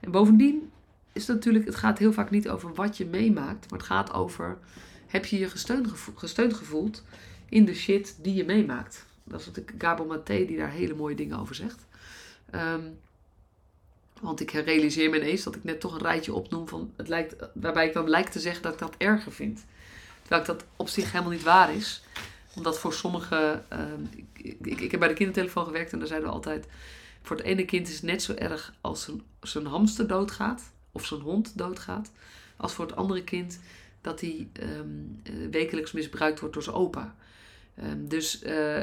En 0.00 0.10
bovendien 0.10 0.70
is 1.12 1.26
het 1.26 1.36
natuurlijk, 1.36 1.64
het 1.64 1.74
gaat 1.74 1.98
heel 1.98 2.12
vaak 2.12 2.30
niet 2.30 2.48
over 2.48 2.74
wat 2.74 2.96
je 2.96 3.06
meemaakt, 3.06 3.70
maar 3.70 3.78
het 3.78 3.88
gaat 3.88 4.12
over, 4.12 4.58
heb 5.06 5.24
je 5.26 5.38
je 5.38 5.48
gesteund, 5.48 5.88
gesteund 6.14 6.54
gevoeld 6.54 7.02
in 7.48 7.64
de 7.64 7.74
shit 7.74 8.16
die 8.22 8.34
je 8.34 8.44
meemaakt. 8.44 9.06
Dat 9.24 9.40
is 9.40 9.46
wat 9.46 9.60
Gabo 9.78 10.04
Maté 10.04 10.44
die 10.46 10.56
daar 10.56 10.70
hele 10.70 10.94
mooie 10.94 11.16
dingen 11.16 11.38
over 11.38 11.54
zegt. 11.54 11.86
Um, 12.54 12.98
want 14.20 14.40
ik 14.40 14.50
realiseer 14.50 15.10
me 15.10 15.16
ineens 15.16 15.42
dat 15.42 15.54
ik 15.54 15.64
net 15.64 15.80
toch 15.80 15.94
een 15.94 16.02
rijtje 16.02 16.34
opnoem 16.34 16.68
van 16.68 16.92
het 16.96 17.08
lijkt, 17.08 17.36
waarbij 17.54 17.86
ik 17.86 17.92
dan 17.92 18.08
lijkt 18.08 18.32
te 18.32 18.40
zeggen 18.40 18.62
dat 18.62 18.72
ik 18.72 18.78
dat 18.78 18.94
erger 18.98 19.32
vind. 19.32 19.64
Terwijl 20.20 20.40
ik 20.40 20.46
dat 20.46 20.64
op 20.76 20.88
zich 20.88 21.12
helemaal 21.12 21.32
niet 21.32 21.42
waar 21.42 21.74
is 21.74 22.02
omdat 22.56 22.78
voor 22.78 22.92
sommigen. 22.92 23.64
Uh, 23.72 23.78
ik, 24.32 24.58
ik, 24.66 24.80
ik, 24.80 24.90
heb 24.90 25.00
bij 25.00 25.08
de 25.08 25.14
kindertelefoon 25.14 25.64
gewerkt 25.64 25.92
en 25.92 25.98
daar 25.98 26.08
zeiden 26.08 26.28
we 26.28 26.34
altijd. 26.34 26.66
Voor 27.22 27.36
het 27.36 27.44
ene 27.44 27.64
kind 27.64 27.88
is 27.88 27.94
het 27.94 28.02
net 28.02 28.22
zo 28.22 28.34
erg 28.34 28.74
als 28.80 29.10
zijn, 29.40 29.66
hamster 29.66 30.06
doodgaat. 30.06 30.72
Of 30.92 31.06
zijn 31.06 31.20
hond 31.20 31.58
doodgaat. 31.58 32.10
Als 32.56 32.72
voor 32.72 32.86
het 32.86 32.96
andere 32.96 33.24
kind 33.24 33.60
dat 34.00 34.20
hij 34.20 34.48
um, 34.62 35.22
wekelijks 35.50 35.92
misbruikt 35.92 36.40
wordt 36.40 36.54
door 36.54 36.62
zijn 36.62 36.76
opa. 36.76 37.14
Um, 37.82 38.08
dus 38.08 38.42
uh, 38.42 38.82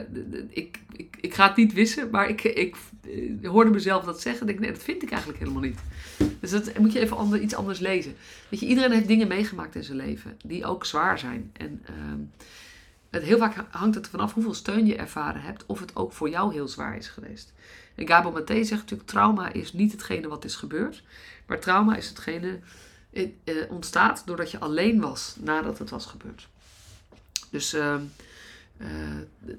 ik, 0.49 0.79
ik, 0.91 1.17
ik 1.21 1.33
ga 1.33 1.47
het 1.47 1.55
niet 1.55 1.73
wissen, 1.73 2.09
maar 2.09 2.29
ik, 2.29 2.43
ik 2.43 2.75
uh, 3.07 3.49
hoorde 3.49 3.69
mezelf 3.69 4.03
dat 4.03 4.21
zeggen. 4.21 4.41
En 4.41 4.47
denk, 4.47 4.59
nee, 4.59 4.71
dat 4.71 4.83
vind 4.83 5.03
ik 5.03 5.09
eigenlijk 5.09 5.39
helemaal 5.39 5.61
niet. 5.61 5.79
Dus 6.39 6.51
dat 6.51 6.77
moet 6.77 6.93
je 6.93 6.99
even 6.99 7.17
ander, 7.17 7.39
iets 7.39 7.55
anders 7.55 7.79
lezen. 7.79 8.15
Weet 8.49 8.59
je, 8.59 8.65
iedereen 8.65 8.91
heeft 8.91 9.07
dingen 9.07 9.27
meegemaakt 9.27 9.75
in 9.75 9.83
zijn 9.83 9.97
leven 9.97 10.37
die 10.45 10.65
ook 10.65 10.85
zwaar 10.85 11.19
zijn. 11.19 11.51
En 11.53 11.81
het, 13.11 13.23
heel 13.23 13.37
vaak 13.37 13.65
hangt 13.69 13.95
het 13.95 14.07
vanaf 14.07 14.33
hoeveel 14.33 14.53
steun 14.53 14.85
je 14.85 14.95
ervaren 14.95 15.41
hebt, 15.41 15.65
of 15.65 15.79
het 15.79 15.95
ook 15.95 16.13
voor 16.13 16.29
jou 16.29 16.53
heel 16.53 16.67
zwaar 16.67 16.97
is 16.97 17.07
geweest. 17.07 17.53
En 17.95 18.07
Gabo 18.07 18.31
Maté 18.31 18.63
zegt 18.63 18.81
natuurlijk: 18.81 19.09
trauma 19.09 19.51
is 19.51 19.73
niet 19.73 19.91
hetgene 19.91 20.27
wat 20.27 20.45
is 20.45 20.55
gebeurd, 20.55 21.03
maar 21.45 21.59
trauma 21.59 21.95
is 21.95 22.09
hetgene 22.09 22.59
eh, 23.11 23.29
eh, 23.43 23.71
ontstaat 23.71 24.23
doordat 24.25 24.51
je 24.51 24.59
alleen 24.59 24.99
was 24.99 25.35
nadat 25.39 25.79
het 25.79 25.89
was 25.89 26.05
gebeurd. 26.05 26.47
Dus 27.49 27.73
uh, 27.73 27.95
uh, 28.77 28.87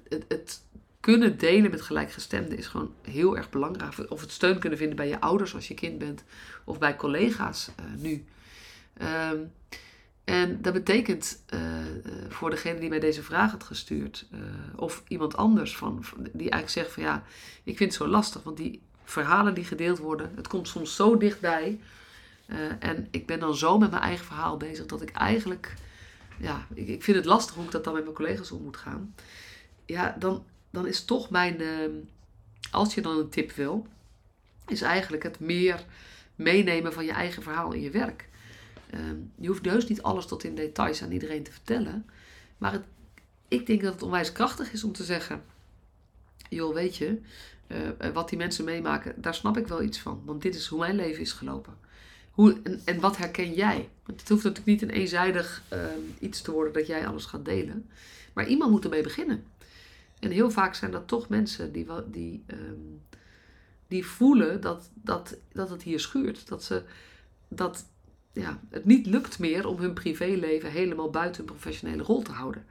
het, 0.09 0.25
het, 0.29 0.61
kunnen 1.01 1.39
delen 1.39 1.71
met 1.71 1.83
gelijkgestemden 1.83 2.59
is 2.59 2.67
gewoon 2.67 2.95
heel 3.03 3.37
erg 3.37 3.51
belangrijk. 3.51 4.11
Of 4.11 4.21
het 4.21 4.31
steun 4.31 4.59
kunnen 4.59 4.79
vinden 4.79 4.97
bij 4.97 5.09
je 5.09 5.21
ouders 5.21 5.55
als 5.55 5.69
je 5.69 5.75
kind 5.75 5.99
bent, 5.99 6.25
of 6.65 6.79
bij 6.79 6.97
collega's 6.97 7.71
uh, 7.81 8.03
nu. 8.03 8.25
Ehm, 8.97 9.39
en 10.25 10.63
dat 10.63 10.73
betekent 10.73 11.43
uh, 11.55 11.61
voor 12.29 12.51
degene 12.51 12.81
die 12.81 12.89
mij 12.89 13.01
deze 13.01 13.23
vraag 13.23 13.51
had 13.51 13.65
gestuurd, 13.65 14.27
uh, 14.33 14.41
of 14.77 15.03
iemand 15.09 15.37
anders 15.37 15.77
van, 15.77 16.05
die 16.17 16.51
eigenlijk 16.51 16.69
zegt 16.69 16.93
van 16.93 17.03
ja, 17.03 17.25
ik 17.63 17.77
vind 17.77 17.93
het 17.93 18.03
zo 18.03 18.09
lastig, 18.09 18.43
want 18.43 18.57
die 18.57 18.83
verhalen 19.05 19.55
die 19.55 19.65
gedeeld 19.65 19.99
worden, 19.99 20.33
het 20.37 20.49
komt 20.49 20.69
soms 20.69 20.97
zo 20.97 21.17
dichtbij. 21.17 21.81
En 22.79 23.09
ik 23.11 23.27
ben 23.27 23.41
dan 23.41 23.55
zo 23.55 23.79
met 23.79 23.91
mijn 23.91 24.03
eigen 24.03 24.25
verhaal 24.25 24.57
bezig 24.57 24.87
dat 24.87 25.03
ik 25.03 25.11
eigenlijk, 25.11 25.75
ja, 26.39 26.67
ik, 26.75 26.89
ik, 26.89 27.03
vind 27.03 27.17
het 27.17 27.27
lastig 27.27 27.55
hoe 27.55 27.65
ik 27.65 27.71
dat 27.71 27.85
dan 27.85 27.95
met 27.95 28.03
mijn 28.03 28.15
collega's 28.15 28.51
om 28.51 28.63
moet 28.63 28.77
gaan. 28.77 29.15
Ja, 29.87 30.17
dan, 30.19 30.45
dan 30.71 30.87
is 30.87 31.05
toch 31.05 31.31
mijn, 31.31 31.63
als 32.71 32.95
je 32.95 33.01
dan 33.01 33.19
een 33.19 33.29
tip 33.29 33.53
wil, 33.53 33.87
is 34.67 34.83
eigenlijk 34.83 35.23
het 35.23 35.41
meer 35.41 35.85
meenemen 36.35 36.93
van 36.93 37.05
je 37.05 37.13
eigen 37.13 37.43
verhaal 37.43 37.73
in 37.73 37.81
je 37.81 37.91
werk. 37.91 38.29
Um, 38.95 39.33
je 39.39 39.49
hoeft 39.49 39.65
dus 39.65 39.87
niet 39.87 40.03
alles 40.03 40.27
tot 40.27 40.45
in 40.45 40.55
details 40.55 41.03
aan 41.03 41.13
iedereen 41.13 41.43
te 41.43 41.53
vertellen. 41.53 42.07
Maar 42.59 42.73
het, 42.73 42.85
ik 43.49 43.67
denk 43.67 43.83
dat 43.83 43.93
het 43.93 44.03
onwijs 44.03 44.33
krachtig 44.33 44.73
is 44.73 44.85
om 44.85 44.93
te 44.93 45.05
zeggen: 45.05 45.43
joh, 46.49 46.75
weet 46.75 46.97
je, 46.97 47.21
uh, 47.69 48.09
wat 48.13 48.29
die 48.29 48.39
mensen 48.39 48.65
meemaken, 48.65 49.15
daar 49.17 49.35
snap 49.35 49.57
ik 49.57 49.67
wel 49.67 49.83
iets 49.83 49.99
van. 49.99 50.23
Want 50.25 50.43
dit 50.43 50.55
is 50.55 50.67
hoe 50.67 50.79
mijn 50.79 50.97
leven 50.97 51.21
is 51.21 51.33
gelopen. 51.33 51.75
Hoe, 52.31 52.61
en, 52.63 52.81
en 52.85 53.01
wat 53.01 53.17
herken 53.17 53.55
jij? 53.55 53.89
Want 54.07 54.21
het 54.21 54.29
hoeft 54.29 54.45
natuurlijk 54.45 54.81
niet 54.81 54.91
een 54.91 54.97
eenzijdig 54.97 55.63
uh, 55.73 55.85
iets 56.19 56.43
te 56.43 56.51
worden 56.51 56.73
dat 56.73 56.87
jij 56.87 57.07
alles 57.07 57.25
gaat 57.25 57.45
delen. 57.45 57.89
Maar 58.33 58.47
iemand 58.47 58.71
moet 58.71 58.85
ermee 58.85 59.03
beginnen. 59.03 59.45
En 60.19 60.31
heel 60.31 60.51
vaak 60.51 60.75
zijn 60.75 60.91
dat 60.91 61.09
toch 61.09 61.29
mensen 61.29 61.73
die, 61.73 61.87
die, 62.07 62.43
ehm, 62.47 62.61
die 63.89 64.07
voelen 64.07 64.61
dat, 64.61 64.91
dat, 64.95 65.37
dat 65.53 65.71
het 65.71 65.83
hier 65.83 66.01
schuurt. 66.01 66.49
Dat, 66.49 66.65
ze, 66.65 66.83
dat 67.49 67.85
ja, 68.33 68.61
het 68.71 68.85
niet 68.85 69.07
lukt 69.07 69.39
meer 69.39 69.67
om 69.67 69.79
hun 69.79 69.93
privéleven 69.93 70.71
helemaal 70.71 71.11
buiten 71.11 71.45
hun 71.45 71.55
professionele 71.55 72.03
rol 72.03 72.23
te 72.23 72.33
houden. 72.33 72.65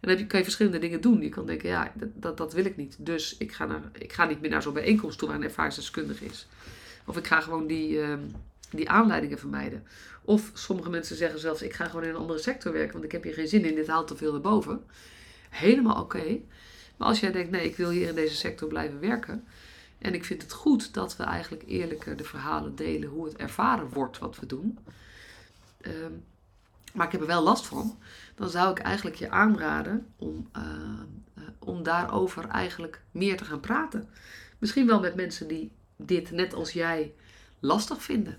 En 0.00 0.16
dan 0.16 0.26
kan 0.26 0.38
je 0.38 0.44
verschillende 0.44 0.78
dingen 0.78 1.00
doen. 1.00 1.22
Je 1.22 1.28
kan 1.28 1.46
denken, 1.46 1.68
ja, 1.68 1.92
dat, 1.94 2.08
dat, 2.14 2.36
dat 2.36 2.52
wil 2.52 2.64
ik 2.64 2.76
niet. 2.76 2.96
Dus 2.98 3.36
ik 3.36 3.52
ga, 3.52 3.66
naar, 3.66 3.82
ik 3.92 4.12
ga 4.12 4.24
niet 4.24 4.40
meer 4.40 4.50
naar 4.50 4.62
zo'n 4.62 4.72
bijeenkomst 4.72 5.18
toe 5.18 5.28
waar 5.28 5.36
een 5.36 5.42
ervaringsdeskundige 5.42 6.24
is. 6.24 6.48
Of 7.04 7.16
ik 7.16 7.26
ga 7.26 7.40
gewoon 7.40 7.66
die, 7.66 8.00
ehm, 8.00 8.20
die 8.70 8.90
aanleidingen 8.90 9.38
vermijden. 9.38 9.86
Of 10.22 10.50
sommige 10.54 10.90
mensen 10.90 11.16
zeggen 11.16 11.40
zelfs, 11.40 11.62
ik 11.62 11.74
ga 11.74 11.84
gewoon 11.84 12.02
in 12.02 12.08
een 12.08 12.16
andere 12.16 12.38
sector 12.38 12.72
werken, 12.72 12.92
want 12.92 13.04
ik 13.04 13.12
heb 13.12 13.22
hier 13.22 13.34
geen 13.34 13.48
zin 13.48 13.64
in, 13.64 13.74
dit 13.74 13.86
haalt 13.86 14.06
te 14.06 14.16
veel 14.16 14.32
naar 14.32 14.40
boven. 14.40 14.84
Helemaal 15.50 16.02
oké. 16.02 16.38
Maar 16.96 17.08
als 17.08 17.20
jij 17.20 17.32
denkt, 17.32 17.50
nee, 17.50 17.64
ik 17.64 17.76
wil 17.76 17.90
hier 17.90 18.08
in 18.08 18.14
deze 18.14 18.36
sector 18.36 18.68
blijven 18.68 19.00
werken. 19.00 19.44
En 20.00 20.14
ik 20.14 20.24
vind 20.24 20.42
het 20.42 20.52
goed 20.52 20.94
dat 20.94 21.16
we 21.16 21.22
eigenlijk 21.22 21.62
eerlijker 21.66 22.16
de 22.16 22.24
verhalen 22.24 22.74
delen 22.74 23.08
hoe 23.08 23.24
het 23.24 23.36
ervaren 23.36 23.88
wordt 23.88 24.18
wat 24.18 24.38
we 24.38 24.46
doen. 24.46 24.78
Ehm, 25.80 26.12
maar 26.92 27.06
ik 27.06 27.12
heb 27.12 27.20
er 27.20 27.26
wel 27.26 27.42
last 27.42 27.66
van. 27.66 27.98
Dan 28.34 28.48
zou 28.48 28.70
ik 28.70 28.78
eigenlijk 28.78 29.16
je 29.16 29.30
aanraden 29.30 30.06
om, 30.16 30.48
uh, 30.56 30.62
uh, 31.38 31.44
om 31.58 31.82
daarover 31.82 32.48
eigenlijk 32.48 33.00
meer 33.10 33.36
te 33.36 33.44
gaan 33.44 33.60
praten. 33.60 34.08
Misschien 34.58 34.86
wel 34.86 35.00
met 35.00 35.14
mensen 35.14 35.48
die 35.48 35.70
dit 35.96 36.30
net 36.30 36.54
als 36.54 36.72
jij 36.72 37.14
lastig 37.58 38.02
vinden. 38.02 38.38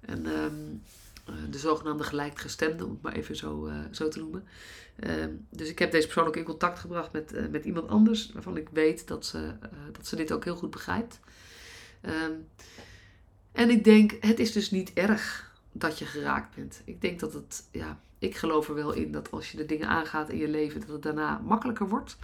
En 0.00 0.26
ehm, 0.26 0.34
eh, 0.36 0.50
de 1.50 1.58
zogenaamde 1.58 2.04
gelijkgestemde, 2.04 2.84
om 2.84 2.90
het 2.90 3.02
maar 3.02 3.12
even 3.12 3.36
zo, 3.36 3.66
uh, 3.66 3.74
zo 3.90 4.08
te 4.08 4.18
noemen. 4.18 4.44
Ehm, 4.96 5.30
dus 5.50 5.68
ik 5.68 5.78
heb 5.78 5.90
deze 5.90 6.06
persoon 6.06 6.26
ook 6.26 6.36
in 6.36 6.44
contact 6.44 6.78
gebracht 6.78 7.12
met, 7.12 7.32
uh, 7.34 7.46
met 7.48 7.64
iemand 7.64 7.88
anders, 7.88 8.32
waarvan 8.32 8.56
ik 8.56 8.68
weet 8.72 9.08
dat 9.08 9.26
ze, 9.26 9.52
dat 9.92 10.06
ze 10.06 10.16
dit 10.16 10.32
ook 10.32 10.44
heel 10.44 10.56
goed 10.56 10.70
begrijpt. 10.70 11.20
Um, 12.02 12.48
en 13.52 13.70
ik 13.70 13.84
denk, 13.84 14.16
het 14.20 14.38
is 14.38 14.52
dus 14.52 14.70
niet 14.70 14.92
erg 14.92 15.54
dat 15.72 15.98
je 15.98 16.04
geraakt 16.04 16.54
bent. 16.54 16.82
Ik 16.84 17.00
denk 17.00 17.20
dat 17.20 17.32
het, 17.32 17.68
ja, 17.72 18.00
ik 18.18 18.36
geloof 18.36 18.68
er 18.68 18.74
wel 18.74 18.92
in 18.92 19.12
dat 19.12 19.30
als 19.30 19.50
je 19.50 19.56
de 19.56 19.66
dingen 19.66 19.88
aangaat 19.88 20.28
in 20.28 20.38
je 20.38 20.48
leven, 20.48 20.80
dat 20.80 20.88
het 20.88 21.02
daarna 21.02 21.40
makkelijker 21.44 21.88
wordt. 21.88 22.16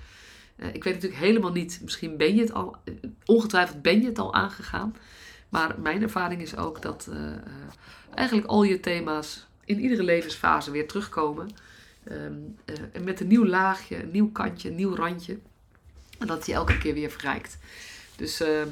ik 0.57 0.85
weet 0.85 0.95
natuurlijk 0.95 1.21
helemaal 1.21 1.53
niet, 1.53 1.81
misschien 1.83 2.17
ben 2.17 2.35
je 2.35 2.41
het 2.41 2.53
al, 2.53 2.77
ongetwijfeld 3.25 3.83
ben 3.83 4.01
je 4.01 4.07
het 4.07 4.19
al 4.19 4.35
aangegaan. 4.35 4.95
Maar 5.49 5.75
mijn 5.81 6.03
ervaring 6.03 6.43
is 6.43 6.57
ook 6.57 6.83
dat 6.83 7.09
uh, 7.11 7.17
eigenlijk 8.15 8.49
al 8.49 8.63
je 8.63 8.81
thema's 8.81 9.47
in 9.65 9.81
iedere 9.81 10.03
levensfase 10.03 10.71
weer 10.71 10.89
terugkomen. 10.89 11.51
Uh, 12.05 12.25
en 12.93 13.05
met 13.05 13.21
een 13.21 13.27
nieuw 13.27 13.47
laagje, 13.47 14.03
een 14.03 14.11
nieuw 14.11 14.31
kantje, 14.31 14.69
een 14.69 14.75
nieuw 14.75 14.95
randje. 14.95 15.39
En 16.19 16.27
dat 16.27 16.47
je 16.47 16.53
elke 16.53 16.79
keer 16.79 16.95
weer 16.95 17.11
verrijkt. 17.11 17.59
Dus 18.17 18.41
uh, 18.41 18.63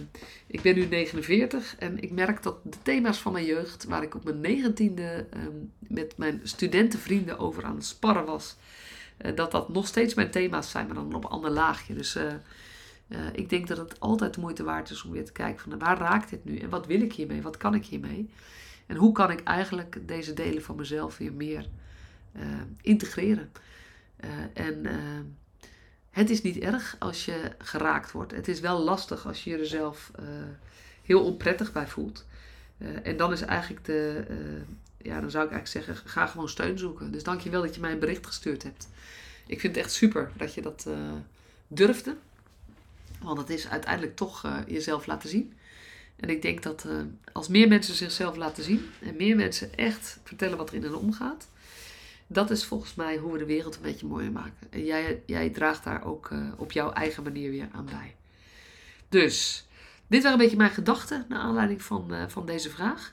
ik 0.47 0.63
ben 0.63 0.75
nu 0.75 0.87
49 0.87 1.77
en 1.79 2.03
ik 2.03 2.11
merk 2.11 2.43
dat 2.43 2.57
de 2.63 2.77
thema's 2.83 3.19
van 3.19 3.33
mijn 3.33 3.45
jeugd, 3.45 3.85
waar 3.85 4.03
ik 4.03 4.15
op 4.15 4.25
mijn 4.25 4.41
negentiende 4.41 5.27
um, 5.37 5.73
met 5.79 6.17
mijn 6.17 6.41
studentenvrienden 6.43 7.39
over 7.39 7.65
aan 7.65 7.75
het 7.75 7.85
sparren 7.85 8.25
was, 8.25 8.57
dat 9.35 9.51
dat 9.51 9.69
nog 9.69 9.87
steeds 9.87 10.15
mijn 10.15 10.31
thema's 10.31 10.71
zijn, 10.71 10.87
maar 10.87 10.95
dan 10.95 11.15
op 11.15 11.25
een 11.25 11.31
ander 11.31 11.51
laagje. 11.51 11.95
Dus 11.95 12.17
uh, 13.09 13.19
ik 13.33 13.49
denk 13.49 13.67
dat 13.67 13.77
het 13.77 14.01
altijd 14.01 14.35
de 14.35 14.41
moeite 14.41 14.63
waard 14.63 14.91
is 14.91 15.05
om 15.05 15.11
weer 15.11 15.25
te 15.25 15.33
kijken 15.33 15.71
van 15.71 15.79
waar 15.79 15.99
raakt 15.99 16.31
dit 16.31 16.45
nu 16.45 16.59
en 16.59 16.69
wat 16.69 16.87
wil 16.87 17.01
ik 17.01 17.13
hiermee, 17.13 17.43
wat 17.43 17.57
kan 17.57 17.75
ik 17.75 17.85
hiermee 17.85 18.31
en 18.87 18.97
hoe 18.97 19.13
kan 19.13 19.31
ik 19.31 19.43
eigenlijk 19.43 19.99
deze 20.07 20.35
delen 20.35 20.63
van 20.63 20.77
mezelf 20.77 21.19
weer 21.19 21.33
meer 21.33 21.69
uh, 22.37 22.43
integreren. 22.81 23.51
Uh, 24.25 24.31
en 24.67 24.87
het 26.11 26.31
is 26.31 26.43
niet 26.43 26.59
erg 26.59 26.97
als 26.99 27.25
je 27.25 27.51
geraakt 27.59 28.13
wordt. 28.13 28.33
Het 28.33 28.49
is 28.49 28.61
wel 28.61 28.79
lastig 28.79 29.27
als 29.27 29.45
je 29.45 29.51
jezelf 29.51 30.11
heel 31.03 31.25
onprettig 31.25 31.73
bij 31.73 31.87
voelt. 31.87 32.27
en 33.03 33.17
dan 33.17 33.33
is 33.33 33.41
eigenlijk 33.41 33.85
de, 33.85 34.25
ja, 34.99 35.21
dan 35.21 35.31
zou 35.31 35.45
ik 35.45 35.53
eigenlijk 35.53 35.87
zeggen, 35.87 36.11
ga 36.11 36.27
gewoon 36.27 36.49
steun 36.49 36.79
zoeken. 36.79 37.11
Dus 37.11 37.23
dank 37.23 37.41
je 37.41 37.51
wel 37.51 37.63
dat 37.63 37.75
je 37.75 37.81
mij 37.81 37.93
een 37.93 37.99
bericht 37.99 38.27
gestuurd 38.27 38.63
hebt. 38.63 38.89
Ik 39.47 39.61
vind 39.61 39.77
het 39.77 39.85
echt 39.85 39.95
super 39.95 40.31
dat 40.37 40.55
je 40.55 40.63
dat 40.63 40.89
durfde. 41.69 42.17
Want 43.23 43.39
het 43.39 43.51
is 43.51 43.69
uiteindelijk 43.69 44.17
toch 44.17 44.45
uh, 44.47 44.57
jezelf 44.67 45.07
laten 45.07 45.29
zien. 45.29 45.53
En 46.17 46.29
ik 46.31 46.43
denk 46.43 46.63
dat 46.63 46.85
uh, 46.87 46.93
als 47.33 47.49
meer 47.49 47.69
mensen 47.69 47.95
zichzelf 47.95 48.37
laten 48.37 48.65
zien 48.65 48.91
en 49.03 49.17
meer 49.17 49.37
mensen 49.37 49.75
echt 49.75 50.21
vertellen 50.25 50.59
wat 50.59 50.69
er 50.69 50.75
in 50.75 50.83
hen 50.83 50.99
omgaat, 50.99 51.49
dat 52.27 52.51
is 52.51 52.65
volgens 52.65 52.95
mij 52.95 53.17
hoe 53.17 53.33
we 53.33 53.39
de 53.39 53.45
wereld 53.45 53.77
een 53.77 53.83
beetje 53.83 54.07
mooier 54.07 54.33
maken. 54.33 54.67
En 54.71 54.85
jij, 54.85 55.23
jij 55.27 55.51
draagt 55.51 55.85
daar 55.85 56.05
ook 56.05 56.31
uh, 56.31 56.53
op 56.57 56.73
jouw 56.73 56.93
eigen 56.93 57.23
manier 57.23 57.51
weer 57.51 57.69
aan 57.73 57.85
bij. 57.85 58.15
Dus, 59.09 59.67
dit 60.07 60.23
waren 60.23 60.39
een 60.39 60.45
beetje 60.45 60.57
mijn 60.57 60.71
gedachten 60.71 61.25
naar 61.29 61.39
aanleiding 61.39 61.83
van, 61.83 62.13
van 62.29 62.47
deze 62.47 62.71
vraag. 62.71 63.13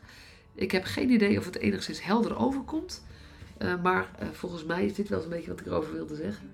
Ik 0.55 0.71
heb 0.71 0.83
geen 0.83 1.09
idee 1.09 1.37
of 1.37 1.45
het 1.45 1.57
enigszins 1.57 2.03
helder 2.03 2.37
overkomt. 2.37 3.03
maar 3.83 4.09
volgens 4.31 4.63
mij 4.63 4.85
is 4.85 4.93
dit 4.93 5.09
wel 5.09 5.23
een 5.23 5.29
beetje 5.29 5.49
wat 5.49 5.59
ik 5.59 5.65
erover 5.65 5.93
wilde 5.93 6.15
zeggen 6.15 6.51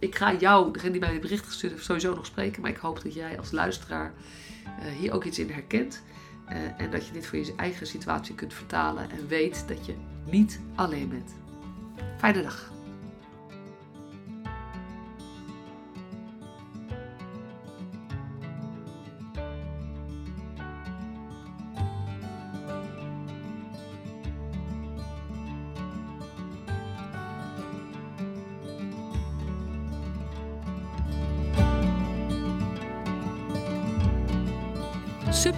ik 0.00 0.14
ga 0.14 0.34
jou, 0.34 0.72
degene 0.72 0.90
die 0.90 1.00
mij 1.00 1.12
het 1.12 1.20
bericht 1.20 1.46
gestuurd 1.46 1.82
sowieso 1.82 2.14
nog 2.14 2.26
spreken. 2.26 2.62
Maar 2.62 2.70
ik 2.70 2.76
hoop 2.76 3.02
dat 3.02 3.14
jij 3.14 3.38
als 3.38 3.50
luisteraar 3.50 4.12
uh, 4.64 4.92
hier 4.98 5.12
ook 5.12 5.24
iets 5.24 5.38
in 5.38 5.50
herkent. 5.50 6.02
Uh, 6.48 6.56
en 6.76 6.90
dat 6.90 7.06
je 7.06 7.12
dit 7.12 7.26
voor 7.26 7.38
je 7.38 7.52
eigen 7.56 7.86
situatie 7.86 8.34
kunt 8.34 8.54
vertalen. 8.54 9.10
En 9.10 9.28
weet 9.28 9.68
dat 9.68 9.86
je 9.86 9.94
niet 10.24 10.60
alleen 10.74 11.08
bent. 11.08 11.34
Fijne 12.18 12.42
dag. 12.42 12.79